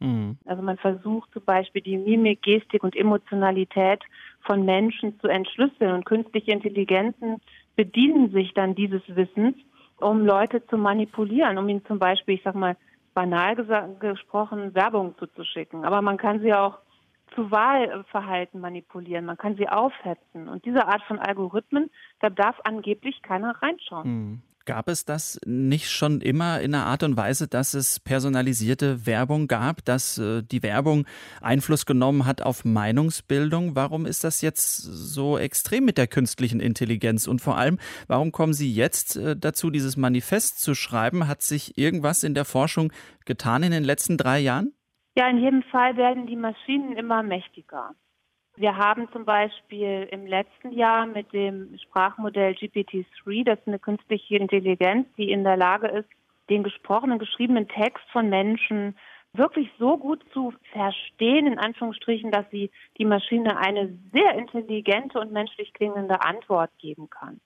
Mhm. 0.00 0.36
Also 0.44 0.62
man 0.62 0.78
versucht 0.78 1.30
zum 1.32 1.44
Beispiel 1.44 1.82
die 1.82 1.96
Mimik, 1.96 2.42
Gestik 2.42 2.82
und 2.82 2.96
Emotionalität 2.96 4.02
von 4.40 4.64
Menschen 4.64 5.18
zu 5.20 5.28
entschlüsseln 5.28 5.92
und 5.92 6.04
künstliche 6.04 6.50
Intelligenzen 6.50 7.40
bedienen 7.76 8.32
sich 8.32 8.52
dann 8.54 8.74
dieses 8.74 9.02
Wissens, 9.06 9.56
um 9.98 10.26
Leute 10.26 10.66
zu 10.66 10.76
manipulieren, 10.76 11.58
um 11.58 11.68
ihnen 11.68 11.84
zum 11.86 11.98
Beispiel, 11.98 12.34
ich 12.34 12.42
sag 12.42 12.54
mal, 12.54 12.76
banal 13.14 13.54
gesprochen, 14.00 14.74
Werbung 14.74 15.16
zuzuschicken. 15.18 15.84
Aber 15.84 16.02
man 16.02 16.16
kann 16.16 16.40
sie 16.40 16.52
auch 16.52 16.78
zu 17.34 17.50
Wahlverhalten 17.50 18.60
manipulieren, 18.60 19.24
man 19.24 19.36
kann 19.36 19.56
sie 19.56 19.68
aufhetzen. 19.68 20.48
Und 20.48 20.64
diese 20.64 20.86
Art 20.86 21.02
von 21.04 21.18
Algorithmen, 21.18 21.90
da 22.20 22.30
darf 22.30 22.56
angeblich 22.64 23.22
keiner 23.22 23.54
reinschauen. 23.62 24.42
Gab 24.64 24.88
es 24.88 25.04
das 25.04 25.40
nicht 25.44 25.90
schon 25.90 26.20
immer 26.20 26.60
in 26.60 26.74
einer 26.74 26.86
Art 26.86 27.02
und 27.02 27.16
Weise, 27.16 27.48
dass 27.48 27.74
es 27.74 27.98
personalisierte 28.00 29.06
Werbung 29.06 29.48
gab, 29.48 29.84
dass 29.84 30.18
äh, 30.18 30.42
die 30.42 30.62
Werbung 30.62 31.06
Einfluss 31.40 31.86
genommen 31.86 32.26
hat 32.26 32.42
auf 32.42 32.64
Meinungsbildung? 32.64 33.74
Warum 33.74 34.06
ist 34.06 34.24
das 34.24 34.40
jetzt 34.40 34.76
so 34.76 35.38
extrem 35.38 35.84
mit 35.84 35.98
der 35.98 36.06
künstlichen 36.06 36.60
Intelligenz? 36.60 37.26
Und 37.26 37.40
vor 37.40 37.56
allem, 37.56 37.78
warum 38.06 38.30
kommen 38.30 38.52
Sie 38.52 38.72
jetzt 38.72 39.16
äh, 39.16 39.36
dazu, 39.36 39.70
dieses 39.70 39.96
Manifest 39.96 40.60
zu 40.60 40.74
schreiben? 40.74 41.26
Hat 41.26 41.42
sich 41.42 41.76
irgendwas 41.76 42.22
in 42.22 42.34
der 42.34 42.44
Forschung 42.44 42.92
getan 43.24 43.62
in 43.62 43.72
den 43.72 43.84
letzten 43.84 44.16
drei 44.16 44.38
Jahren? 44.38 44.72
Ja, 45.16 45.28
in 45.28 45.38
jedem 45.38 45.62
Fall 45.64 45.96
werden 45.96 46.26
die 46.26 46.36
Maschinen 46.36 46.96
immer 46.96 47.22
mächtiger. 47.22 47.94
Wir 48.62 48.76
haben 48.76 49.10
zum 49.10 49.24
Beispiel 49.24 50.06
im 50.12 50.24
letzten 50.24 50.70
Jahr 50.70 51.04
mit 51.04 51.32
dem 51.32 51.76
Sprachmodell 51.82 52.52
GPT-3, 52.52 53.44
das 53.44 53.58
ist 53.58 53.66
eine 53.66 53.80
künstliche 53.80 54.36
Intelligenz, 54.36 55.08
die 55.16 55.32
in 55.32 55.42
der 55.42 55.56
Lage 55.56 55.88
ist, 55.88 56.08
den 56.48 56.62
gesprochenen, 56.62 57.18
geschriebenen 57.18 57.66
Text 57.66 58.04
von 58.12 58.28
Menschen 58.28 58.96
wirklich 59.32 59.68
so 59.80 59.98
gut 59.98 60.22
zu 60.32 60.54
verstehen, 60.70 61.48
in 61.48 61.58
Anführungsstrichen, 61.58 62.30
dass 62.30 62.48
sie 62.52 62.70
die 62.98 63.04
Maschine 63.04 63.56
eine 63.58 63.98
sehr 64.12 64.36
intelligente 64.36 65.18
und 65.18 65.32
menschlich 65.32 65.74
klingende 65.74 66.24
Antwort 66.24 66.70
geben 66.78 67.10
kann. 67.10 67.40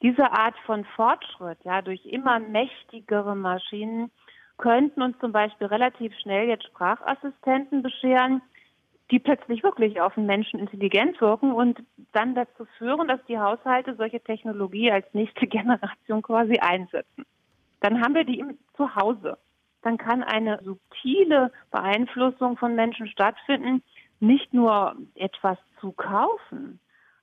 Diese 0.00 0.32
Art 0.32 0.56
von 0.64 0.86
Fortschritt, 0.96 1.58
ja, 1.64 1.82
durch 1.82 2.06
immer 2.06 2.38
mächtigere 2.38 3.36
Maschinen, 3.36 4.10
könnten 4.56 5.02
uns 5.02 5.18
zum 5.18 5.30
Beispiel 5.30 5.66
relativ 5.66 6.14
schnell 6.20 6.48
jetzt 6.48 6.64
Sprachassistenten 6.64 7.82
bescheren, 7.82 8.40
die 9.10 9.18
plötzlich 9.18 9.62
wirklich 9.62 10.00
auf 10.00 10.14
den 10.14 10.26
Menschen 10.26 10.58
intelligent 10.58 11.20
wirken 11.20 11.52
und 11.52 11.82
dann 12.12 12.34
dazu 12.34 12.64
führen, 12.78 13.06
dass 13.06 13.20
die 13.26 13.38
Haushalte 13.38 13.94
solche 13.96 14.20
Technologie 14.20 14.90
als 14.90 15.06
nächste 15.12 15.46
Generation 15.46 16.22
quasi 16.22 16.58
einsetzen. 16.58 17.26
Dann 17.80 18.00
haben 18.00 18.14
wir 18.14 18.24
die 18.24 18.42
zu 18.76 18.94
Hause. 18.96 19.38
Dann 19.82 19.98
kann 19.98 20.22
eine 20.22 20.62
subtile 20.64 21.52
Beeinflussung 21.70 22.56
von 22.56 22.74
Menschen 22.74 23.06
stattfinden, 23.08 23.82
nicht 24.20 24.54
nur 24.54 24.96
etwas 25.14 25.58
zu 25.80 25.92
kaufen, 25.92 26.80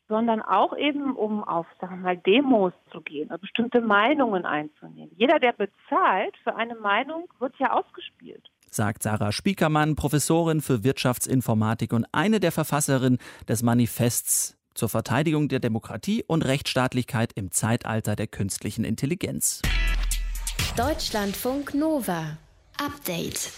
sondern 0.07 0.43
auch 0.43 0.77
eben, 0.77 1.15
um 1.15 1.43
auf, 1.43 1.65
sagen 1.79 1.97
wir 1.97 2.03
mal, 2.03 2.17
Demos 2.17 2.73
zu 2.91 3.01
gehen 3.01 3.29
oder 3.29 3.39
bestimmte 3.39 3.81
Meinungen 3.81 4.45
einzunehmen. 4.45 5.11
Jeder, 5.15 5.39
der 5.39 5.53
bezahlt 5.53 6.37
für 6.43 6.55
eine 6.55 6.75
Meinung, 6.75 7.27
wird 7.39 7.55
ja 7.57 7.71
ausgespielt 7.71 8.50
sagt 8.73 9.03
Sarah 9.03 9.31
Spiekermann, 9.31 9.95
Professorin 9.95 10.61
für 10.61 10.83
Wirtschaftsinformatik 10.83 11.93
und 11.93 12.05
eine 12.11 12.39
der 12.39 12.51
Verfasserinnen 12.51 13.19
des 13.47 13.63
Manifests 13.63 14.55
zur 14.73 14.89
Verteidigung 14.89 15.49
der 15.49 15.59
Demokratie 15.59 16.23
und 16.25 16.43
Rechtsstaatlichkeit 16.43 17.33
im 17.35 17.51
Zeitalter 17.51 18.15
der 18.15 18.27
künstlichen 18.27 18.85
Intelligenz. 18.85 19.61
Deutschlandfunk 20.77 21.73
Nova. 21.73 22.37
Update. 22.77 23.51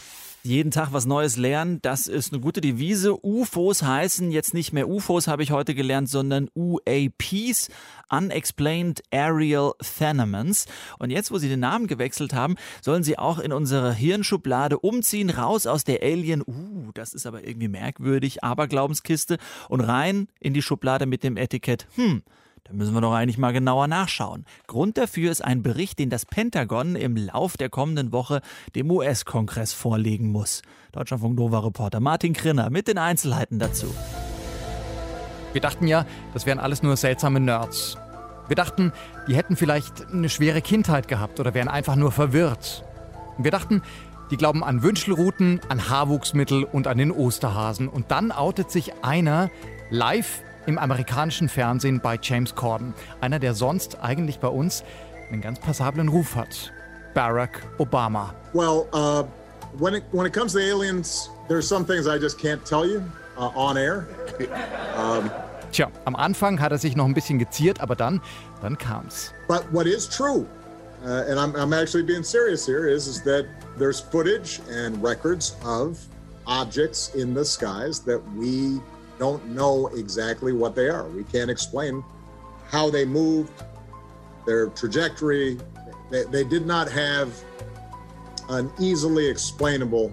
Jeden 0.46 0.72
Tag 0.72 0.92
was 0.92 1.06
Neues 1.06 1.38
lernen, 1.38 1.82
das 1.82 2.08
ist 2.08 2.34
eine 2.34 2.42
gute 2.42 2.60
Devise. 2.60 3.16
UFOs 3.26 3.82
heißen 3.82 4.30
jetzt 4.30 4.54
nicht 4.54 4.74
mehr 4.74 4.90
UFOs, 4.90 5.30
habe 5.30 5.42
ich 5.42 5.52
heute 5.52 5.74
gelernt, 5.74 6.10
sondern 6.10 6.50
UAPs, 6.54 7.70
Unexplained 8.10 9.04
Aerial 9.10 9.72
Phenomens. 9.82 10.66
Und 11.00 11.12
jetzt, 11.12 11.32
wo 11.32 11.38
sie 11.38 11.48
den 11.48 11.62
Namen 11.62 11.88
gewechselt 11.88 12.34
haben, 12.34 12.56
sollen 12.82 13.04
sie 13.04 13.18
auch 13.18 13.40
in 13.40 13.54
unsere 13.54 13.94
Hirnschublade 13.94 14.80
umziehen, 14.80 15.30
raus 15.30 15.66
aus 15.66 15.86
der 15.86 16.04
Alien, 16.04 16.42
uh, 16.42 16.92
das 16.94 17.14
ist 17.14 17.26
aber 17.26 17.48
irgendwie 17.48 17.70
merkwürdig, 17.70 18.44
Aberglaubenskiste 18.44 19.38
und 19.70 19.80
rein 19.80 20.28
in 20.42 20.54
die 20.54 20.62
Schublade 20.62 21.06
mit 21.06 21.24
dem 21.24 21.38
Etikett, 21.38 21.88
hm, 21.96 22.22
da 22.66 22.74
müssen 22.74 22.94
wir 22.94 23.02
doch 23.02 23.14
eigentlich 23.14 23.38
mal 23.38 23.52
genauer 23.52 23.88
nachschauen. 23.88 24.46
Grund 24.68 24.98
dafür 24.98 25.32
ist 25.32 25.44
ein 25.44 25.64
Bericht, 25.64 26.00
den 26.00 26.10
das 26.10 26.26
Pentagon 26.26 26.96
im 26.96 27.18
Lauf 27.18 27.58
der 27.58 27.70
kommenden 27.70 28.14
Woche 28.14 28.42
dem 28.74 28.90
US-Kongress 28.90 29.74
vorlegen 29.74 30.32
muss. 30.32 30.62
Deutschlandfunk 30.94 31.36
Nova 31.36 31.60
Reporter 31.60 32.00
Martin 32.00 32.32
Krinner 32.32 32.70
mit 32.70 32.88
den 32.88 32.98
Einzelheiten 32.98 33.60
dazu. 33.60 33.94
Wir 35.52 35.60
dachten 35.60 35.88
ja, 35.88 36.06
das 36.34 36.46
wären 36.46 36.60
alles 36.60 36.84
nur 36.84 36.96
seltsame 36.96 37.42
Nerds. 37.42 37.98
Wir 38.48 38.56
dachten, 38.56 38.94
die 39.28 39.36
hätten 39.36 39.58
vielleicht 39.58 40.08
eine 40.08 40.30
schwere 40.30 40.62
Kindheit 40.62 41.08
gehabt 41.10 41.42
oder 41.42 41.54
wären 41.54 41.68
einfach 41.68 41.98
nur 41.98 42.12
verwirrt. 42.14 42.86
Wir 43.38 43.52
dachten, 43.52 43.82
die 44.32 44.38
glauben 44.38 44.64
an 44.64 44.84
Wünschelrouten, 44.84 45.60
an 45.68 45.90
Haarwuchsmittel 45.90 46.64
und 46.64 46.88
an 46.88 46.98
den 46.98 47.12
Osterhasen. 47.12 47.90
Und 47.90 48.12
dann 48.12 48.32
outet 48.32 48.72
sich 48.72 49.04
einer 49.04 49.50
live 49.90 50.42
im 50.66 50.78
amerikanischen 50.78 51.50
Fernsehen 51.50 52.00
bei 52.00 52.18
James 52.22 52.56
Corden. 52.56 52.94
Einer, 53.22 53.40
der 53.40 53.54
sonst 53.54 54.02
eigentlich 54.02 54.40
bei 54.40 54.48
uns 54.48 54.84
einen 55.32 55.42
ganz 55.42 55.60
passablen 55.60 56.08
Ruf 56.10 56.36
hat. 56.36 56.72
Barack 57.14 57.62
Obama. 57.78 58.34
Well, 58.54 58.88
uh, 58.94 59.24
when, 59.78 59.96
it, 59.96 60.04
when 60.12 60.26
it 60.26 60.34
comes 60.34 60.54
to 60.54 60.60
aliens, 60.60 61.30
there's 61.48 61.68
some 61.68 61.86
things 61.86 62.08
I 62.08 62.18
just 62.20 62.40
can't 62.40 62.64
tell 62.66 62.86
you 62.86 63.04
uh, 63.38 63.52
on 63.56 63.78
air. 63.78 64.08
Um, 64.96 65.32
Tja, 65.72 65.90
am 66.06 66.16
Anfang 66.16 66.60
hat 66.60 66.72
er 66.72 66.78
sich 66.78 66.96
noch 66.96 67.06
ein 67.06 67.16
bisschen 67.16 67.40
geziert, 67.40 67.82
aber 67.82 67.96
dann, 67.96 68.22
dann 68.62 68.78
kam's. 68.78 69.34
But 69.48 69.64
what 69.72 69.88
is 69.88 70.08
true, 70.08 70.46
uh, 71.04 71.24
and 71.28 71.40
I'm, 71.40 71.56
I'm 71.56 71.74
actually 71.74 72.04
being 72.04 72.24
serious 72.24 72.64
here, 72.64 72.88
is, 72.88 73.08
is 73.08 73.24
that 73.24 73.48
there's 73.80 74.00
footage 74.00 74.62
and 74.70 75.02
records 75.04 75.56
of 75.66 75.98
objects 76.46 77.16
in 77.16 77.34
the 77.34 77.44
skies 77.44 78.02
that 78.02 78.22
we 78.38 78.82
don't 79.20 79.44
know 79.54 79.88
exactly 79.96 80.54
what 80.54 80.76
they 80.76 80.90
are. 80.90 81.08
We 81.10 81.24
can't 81.24 81.50
explain 81.50 82.04
how 82.72 82.90
they 82.90 83.06
moved, 83.06 83.52
their 84.46 84.68
trajectory. 84.68 85.58
They, 86.10 86.24
they 86.26 86.44
did 86.44 86.66
not 86.66 86.92
have 86.92 87.30
an 88.50 88.70
easily 88.80 89.28
explainable 89.30 90.12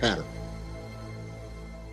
pattern. 0.00 0.24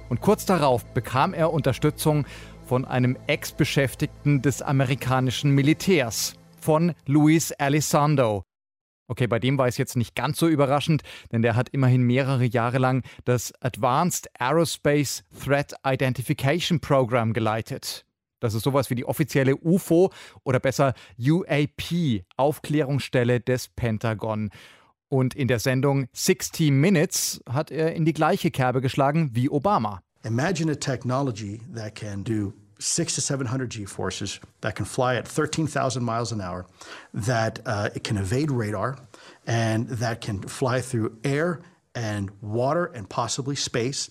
Und 0.10 0.22
kurz 0.22 0.46
darauf 0.46 0.86
bekam 0.94 1.34
er 1.34 1.52
Unterstützung 1.52 2.26
von 2.68 2.86
einem 2.86 3.18
Ex-Beschäftigten 3.28 4.42
des 4.42 4.62
amerikanischen 4.62 5.52
Militärs, 5.52 6.36
von 6.60 6.94
Luis 7.08 7.52
Elizondo. 7.52 8.44
Okay, 9.14 9.28
bei 9.28 9.38
dem 9.38 9.60
war 9.60 9.68
es 9.68 9.78
jetzt 9.78 9.96
nicht 9.96 10.16
ganz 10.16 10.40
so 10.40 10.48
überraschend, 10.48 11.04
denn 11.32 11.44
der 11.44 11.56
hat 11.56 11.70
immerhin 11.70 12.02
mehrere 12.02 12.46
Jahre 12.46 12.80
lang 12.80 13.04
das 13.26 13.54
Advanced 13.62 14.28
Aerospace 14.40 15.24
Threat 15.40 15.76
Identification 15.86 16.80
Program 16.80 17.32
geleitet. 17.32 18.08
Das 18.40 18.56
ist 18.56 18.64
sowas 18.64 18.90
wie 18.90 18.96
die 18.96 19.06
offizielle 19.06 19.56
UFO 19.56 20.12
oder 20.44 20.60
besser 20.60 20.96
UAP 21.20 22.24
Aufklärungsstelle 22.38 23.40
des 23.40 23.68
Pentagon. 23.68 24.50
Und 25.10 25.36
in 25.36 25.48
der 25.48 25.60
Sendung 25.60 26.08
60 26.14 26.72
Minutes 26.72 27.40
hat 27.48 27.70
er 27.70 27.94
in 27.94 28.06
die 28.06 28.14
gleiche 28.14 28.50
Kerbe 28.50 28.82
geschlagen 28.82 29.30
wie 29.34 29.48
Obama. 29.48 30.02
Imagine 30.24 30.72
a 30.72 30.76
technology 30.76 31.62
that 31.76 31.94
can 31.94 32.24
do 32.24 32.52
six 32.84 33.16
to 33.16 33.22
700 33.22 33.70
G 33.70 33.86
forces, 33.86 34.40
that 34.62 34.76
can 34.76 34.86
fly 34.86 35.16
at 35.16 35.28
13,000 35.28 36.04
miles 36.04 36.32
an 36.32 36.42
hour, 36.42 36.66
that 37.14 37.60
uh, 37.66 37.90
it 37.96 38.04
can 38.04 38.18
evade 38.18 38.52
radar, 38.52 38.98
and 39.48 39.88
that 39.88 40.22
can 40.22 40.42
fly 40.42 40.82
through 40.82 41.18
air 41.24 41.62
and 41.96 42.32
water 42.42 42.86
and 42.86 43.10
possibly 43.10 43.56
space. 43.56 44.10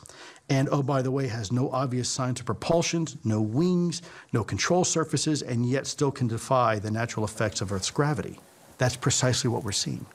And 0.49 0.69
oh, 0.71 0.83
by 0.83 1.03
the 1.03 1.11
way, 1.11 1.29
has 1.29 1.53
no 1.53 1.71
obvious 1.71 2.09
signs 2.09 2.41
of 2.41 2.47
propulsion, 2.47 3.07
no 3.25 3.41
wings, 3.41 4.03
no 4.33 4.45
control 4.45 4.85
surfaces, 4.85 5.43
and 5.43 5.67
yet 5.67 5.87
still 5.87 6.11
can 6.11 6.29
defy 6.29 6.79
the 6.79 6.91
natural 6.91 7.25
effects 7.25 7.61
of 7.61 7.73
Earth's 7.73 7.91
gravity. 7.91 8.39
That's 8.79 8.97
precisely 8.97 9.51
what 9.51 9.65
we're 9.65 9.73
seeing. 9.73 10.07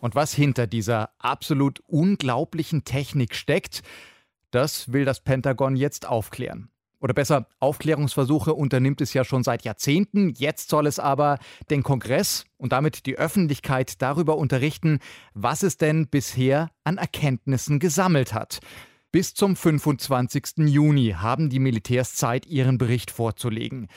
Und 0.00 0.14
was 0.16 0.34
hinter 0.34 0.66
dieser 0.66 1.10
absolut 1.18 1.80
unglaublichen 1.86 2.84
Technik 2.84 3.34
steckt, 3.36 3.82
das 4.50 4.92
will 4.92 5.04
das 5.04 5.20
Pentagon 5.20 5.76
jetzt 5.76 6.06
aufklären. 6.06 6.71
Oder 7.02 7.14
besser, 7.14 7.48
Aufklärungsversuche 7.58 8.54
unternimmt 8.54 9.00
es 9.00 9.12
ja 9.12 9.24
schon 9.24 9.42
seit 9.42 9.64
Jahrzehnten. 9.64 10.30
Jetzt 10.38 10.68
soll 10.68 10.86
es 10.86 11.00
aber 11.00 11.38
den 11.68 11.82
Kongress 11.82 12.44
und 12.58 12.70
damit 12.70 13.06
die 13.06 13.18
Öffentlichkeit 13.18 14.00
darüber 14.00 14.38
unterrichten, 14.38 15.00
was 15.34 15.64
es 15.64 15.76
denn 15.76 16.06
bisher 16.06 16.70
an 16.84 16.98
Erkenntnissen 16.98 17.80
gesammelt 17.80 18.32
hat. 18.32 18.60
Bis 19.10 19.34
zum 19.34 19.56
25. 19.56 20.58
Juni 20.68 21.16
haben 21.18 21.50
die 21.50 21.58
Militärs 21.58 22.14
Zeit, 22.14 22.46
ihren 22.46 22.78
Bericht 22.78 23.10
vorzulegen. 23.10 23.88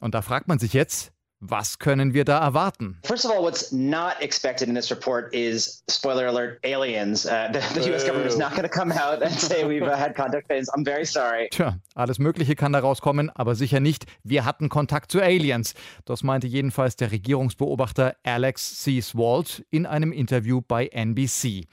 Und 0.00 0.16
da 0.16 0.20
fragt 0.20 0.48
man 0.48 0.58
sich 0.58 0.72
jetzt, 0.72 1.11
was 1.42 1.78
können 1.78 2.14
wir 2.14 2.24
da 2.24 2.38
erwarten? 2.38 2.98
First 3.04 3.26
of 3.26 3.32
all, 3.32 3.42
what's 3.42 3.72
not 3.72 4.14
expected 4.20 4.68
in 4.68 4.74
this 4.74 4.90
report 4.90 5.34
is, 5.34 5.82
spoiler 5.90 6.28
alert, 6.28 6.60
aliens. 6.62 7.26
Uh, 7.26 7.48
the, 7.52 7.60
the 7.74 7.92
US 7.94 8.04
government 8.04 8.30
is 8.30 8.38
not 8.38 8.52
going 8.52 8.62
to 8.62 8.68
come 8.68 8.92
out 8.92 9.22
and 9.22 9.32
say 9.32 9.64
we've 9.68 9.82
uh, 9.82 9.96
had 9.96 10.14
contact 10.14 10.44
with 10.48 10.52
aliens. 10.52 10.70
I'm 10.74 10.84
very 10.84 11.04
sorry. 11.04 11.48
Tja, 11.50 11.76
alles 11.94 12.18
Mögliche 12.18 12.54
kann 12.54 12.72
da 12.72 12.78
rauskommen, 12.78 13.28
aber 13.30 13.56
sicher 13.56 13.80
nicht, 13.80 14.06
wir 14.22 14.44
hatten 14.44 14.68
Kontakt 14.68 15.10
zu 15.10 15.20
Aliens. 15.20 15.74
Das 16.04 16.22
meinte 16.22 16.46
jedenfalls 16.46 16.94
der 16.94 17.10
Regierungsbeobachter 17.10 18.14
Alex 18.22 18.80
C. 18.80 19.00
Swalt 19.00 19.64
in 19.70 19.84
einem 19.84 20.12
Interview 20.12 20.60
bei 20.60 20.86
NBC. 20.86 21.66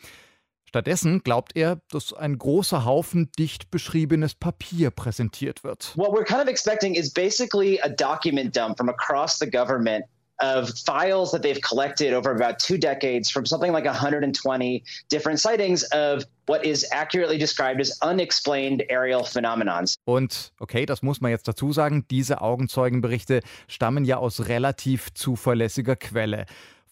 Stattdessen 0.70 1.24
glaubt 1.24 1.56
er, 1.56 1.82
dass 1.90 2.14
ein 2.14 2.38
großer 2.38 2.86
Haufen 2.86 3.32
dicht 3.40 3.72
beschriebenes 3.72 4.36
Papier 4.36 4.92
präsentiert 4.92 5.64
wird. 5.64 5.94
What 5.96 6.12
we're 6.12 6.24
kind 6.24 6.40
of 6.40 6.48
expecting 6.48 6.94
is 6.94 7.12
basically 7.12 7.82
a 7.82 7.90
document 7.90 8.56
dump 8.56 8.78
from 8.78 8.88
across 8.88 9.40
the 9.40 9.50
government 9.50 10.06
of 10.40 10.70
files 10.86 11.32
that 11.32 11.42
they've 11.42 11.60
collected 11.60 12.14
over 12.14 12.30
about 12.30 12.60
two 12.60 12.78
decades 12.78 13.32
from 13.32 13.48
something 13.48 13.74
like 13.74 13.86
120 13.86 14.84
different 15.10 15.40
sightings 15.40 15.84
of 15.86 16.24
what 16.46 16.64
is 16.64 16.86
accurately 16.92 17.40
described 17.40 17.82
as 17.82 17.98
unexplained 18.04 18.84
aerial 18.90 19.24
phenomenons. 19.24 19.96
Und 20.06 20.52
okay, 20.60 20.86
das 20.86 21.02
muss 21.02 21.20
man 21.20 21.32
jetzt 21.32 21.48
dazu 21.48 21.74
sagen, 21.74 22.06
diese 22.12 22.42
Augenzeugenberichte 22.42 23.42
stammen 23.68 24.06
ja 24.06 24.18
aus 24.18 24.48
relativ 24.48 25.16
zuverlässiger 25.16 25.96
Quelle 25.96 26.46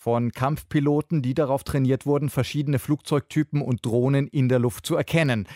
von 0.07 0.31
Kampfpiloten, 0.31 1.21
die 1.21 1.33
darauf 1.33 1.65
trainiert 1.65 2.05
wurden, 2.05 2.29
verschiedene 2.29 2.79
Flugzeugtypen 2.79 3.61
und 3.61 3.85
Drohnen 3.85 4.25
in 4.27 4.47
der 4.47 4.57
Luft 4.57 4.85
zu 4.85 4.95
erkennen. 4.95 5.49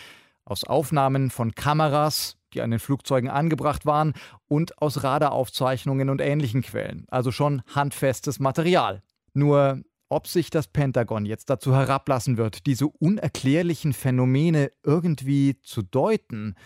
Aus 0.44 0.64
Aufnahmen 0.64 1.30
von 1.30 1.54
Kameras, 1.54 2.36
die 2.52 2.60
an 2.60 2.70
den 2.70 2.78
Flugzeugen 2.78 3.30
angebracht 3.30 3.86
waren, 3.86 4.12
und 4.48 4.76
aus 4.76 5.04
Radaraufzeichnungen 5.04 6.10
und 6.10 6.20
ähnlichen 6.20 6.60
Quellen. 6.60 7.06
Also 7.08 7.32
schon 7.32 7.62
handfestes 7.74 8.40
Material. 8.40 9.00
Nur 9.32 9.80
ob 10.10 10.26
sich 10.26 10.50
das 10.50 10.68
Pentagon 10.68 11.24
jetzt 11.24 11.48
dazu 11.48 11.74
herablassen 11.74 12.36
wird, 12.36 12.66
diese 12.66 12.88
unerklärlichen 12.88 13.94
Phänomene 13.94 14.70
irgendwie 14.82 15.62
zu 15.62 15.80
deuten, 15.80 16.56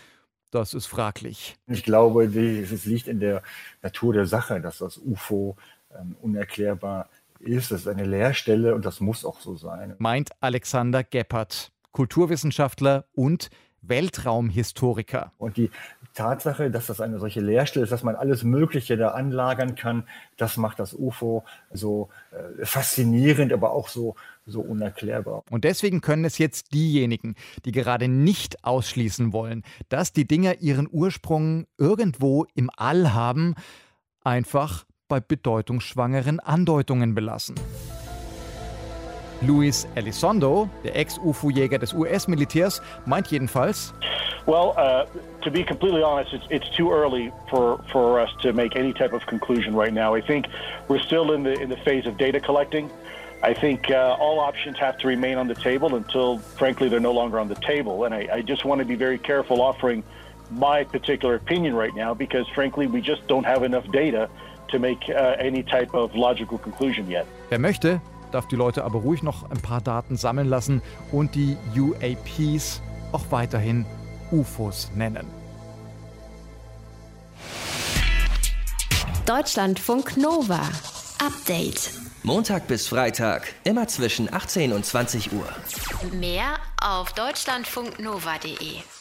das 0.51 0.73
ist 0.73 0.87
fraglich. 0.87 1.55
Ich 1.67 1.85
glaube, 1.85 2.25
es 2.25 2.83
liegt 2.83 3.07
in 3.07 3.21
der 3.21 3.43
Natur 3.81 4.13
der 4.13 4.25
Sache, 4.25 4.59
dass 4.59 4.79
das 4.79 4.97
UFO 4.97 5.55
ähm, 5.97 6.17
unerklärbar 6.21 7.09
ist. 7.39 7.71
Das 7.71 7.81
ist 7.81 7.87
eine 7.87 8.05
Leerstelle 8.05 8.75
und 8.75 8.85
das 8.85 8.99
muss 8.99 9.25
auch 9.25 9.39
so 9.39 9.55
sein. 9.55 9.95
Meint 9.99 10.31
Alexander 10.39 11.03
Geppert, 11.03 11.71
Kulturwissenschaftler 11.91 13.05
und 13.13 13.49
Weltraumhistoriker. 13.81 15.31
Und 15.37 15.57
die 15.57 15.69
Tatsache, 16.13 16.71
dass 16.71 16.87
das 16.87 16.99
eine 16.99 17.19
solche 17.19 17.41
Leerstelle 17.41 17.83
ist, 17.83 17.91
dass 17.91 18.03
man 18.03 18.15
alles 18.15 18.43
Mögliche 18.43 18.97
da 18.97 19.09
anlagern 19.09 19.75
kann, 19.75 20.03
das 20.35 20.57
macht 20.57 20.79
das 20.79 20.93
UFO 20.93 21.43
so 21.71 22.09
äh, 22.31 22.65
faszinierend, 22.65 23.53
aber 23.53 23.71
auch 23.71 23.87
so, 23.87 24.15
so 24.45 24.61
unerklärbar. 24.61 25.43
Und 25.51 25.63
deswegen 25.63 26.01
können 26.01 26.25
es 26.25 26.37
jetzt 26.39 26.73
diejenigen, 26.73 27.35
die 27.65 27.71
gerade 27.71 28.07
nicht 28.07 28.63
ausschließen 28.63 29.31
wollen, 29.31 29.63
dass 29.89 30.11
die 30.11 30.25
Dinger 30.25 30.59
ihren 30.59 30.87
Ursprung 30.91 31.67
irgendwo 31.77 32.45
im 32.55 32.71
All 32.75 33.13
haben, 33.13 33.53
einfach 34.23 34.86
bei 35.07 35.19
bedeutungsschwangeren 35.19 36.39
Andeutungen 36.39 37.15
belassen. 37.15 37.55
Luis 39.41 39.87
Elizondo, 39.95 40.67
der 40.83 40.95
Ex-UFO-Jäger 40.95 41.77
des 41.77 41.93
US-Militärs, 41.93 42.81
meint 43.05 43.27
jedenfalls, 43.27 43.93
Well, 44.47 44.73
uh, 44.77 45.05
to 45.41 45.51
be 45.51 45.61
completely 45.61 46.01
honest, 46.01 46.33
it's, 46.33 46.45
it's 46.49 46.69
too 46.69 46.89
early 46.89 47.33
for, 47.49 47.83
for 47.91 48.17
us 48.17 48.29
to 48.41 48.53
make 48.53 48.77
any 48.77 48.93
type 48.93 49.11
of 49.11 49.25
conclusion 49.25 49.75
right 49.75 49.93
now. 49.93 50.15
I 50.15 50.21
think 50.21 50.47
we're 50.87 51.01
still 51.01 51.33
in 51.33 51.43
the, 51.43 51.51
in 51.59 51.67
the 51.67 51.75
phase 51.75 52.07
of 52.07 52.17
data 52.17 52.39
collecting. 52.39 52.89
I 53.43 53.53
think 53.53 53.91
uh, 53.91 54.15
all 54.17 54.39
options 54.39 54.77
have 54.77 54.97
to 54.99 55.07
remain 55.07 55.37
on 55.37 55.49
the 55.49 55.53
table 55.53 55.95
until, 55.95 56.37
frankly, 56.37 56.87
they're 56.87 57.01
no 57.01 57.11
longer 57.11 57.39
on 57.39 57.49
the 57.49 57.55
table. 57.55 58.05
And 58.05 58.15
I, 58.15 58.29
I 58.31 58.41
just 58.41 58.63
want 58.63 58.79
to 58.79 58.85
be 58.85 58.95
very 58.95 59.17
careful 59.17 59.61
offering 59.61 60.01
my 60.49 60.85
particular 60.85 61.35
opinion 61.35 61.75
right 61.75 61.93
now 61.93 62.13
because, 62.13 62.47
frankly, 62.55 62.87
we 62.87 63.01
just 63.01 63.27
don't 63.27 63.43
have 63.43 63.63
enough 63.63 63.91
data 63.91 64.29
to 64.69 64.79
make 64.79 65.09
uh, 65.09 65.35
any 65.39 65.63
type 65.63 65.93
of 65.93 66.13
logical 66.15 66.57
conclusion 66.57 67.09
yet. 67.09 67.25
Wer 67.49 67.59
möchte, 67.59 68.01
darf 68.31 68.47
die 68.47 68.55
Leute 68.55 68.83
aber 68.83 68.99
ruhig 68.99 69.23
noch 69.23 69.49
ein 69.49 69.61
paar 69.61 69.81
Daten 69.81 70.17
sammeln 70.17 70.47
lassen 70.47 70.81
und 71.11 71.35
die 71.35 71.57
UAPs 71.75 72.81
auch 73.11 73.25
weiterhin 73.29 73.85
UFOs 74.31 74.91
nennen. 74.95 75.25
Deutschlandfunk 79.25 80.15
Nova. 80.17 80.61
Update. 81.19 81.91
Montag 82.23 82.67
bis 82.67 82.87
Freitag, 82.87 83.53
immer 83.63 83.87
zwischen 83.87 84.33
18 84.33 84.71
und 84.71 84.85
20 84.85 85.33
Uhr. 85.33 85.47
Mehr 86.13 86.57
auf 86.81 87.13
deutschlandfunknova.de. 87.13 88.96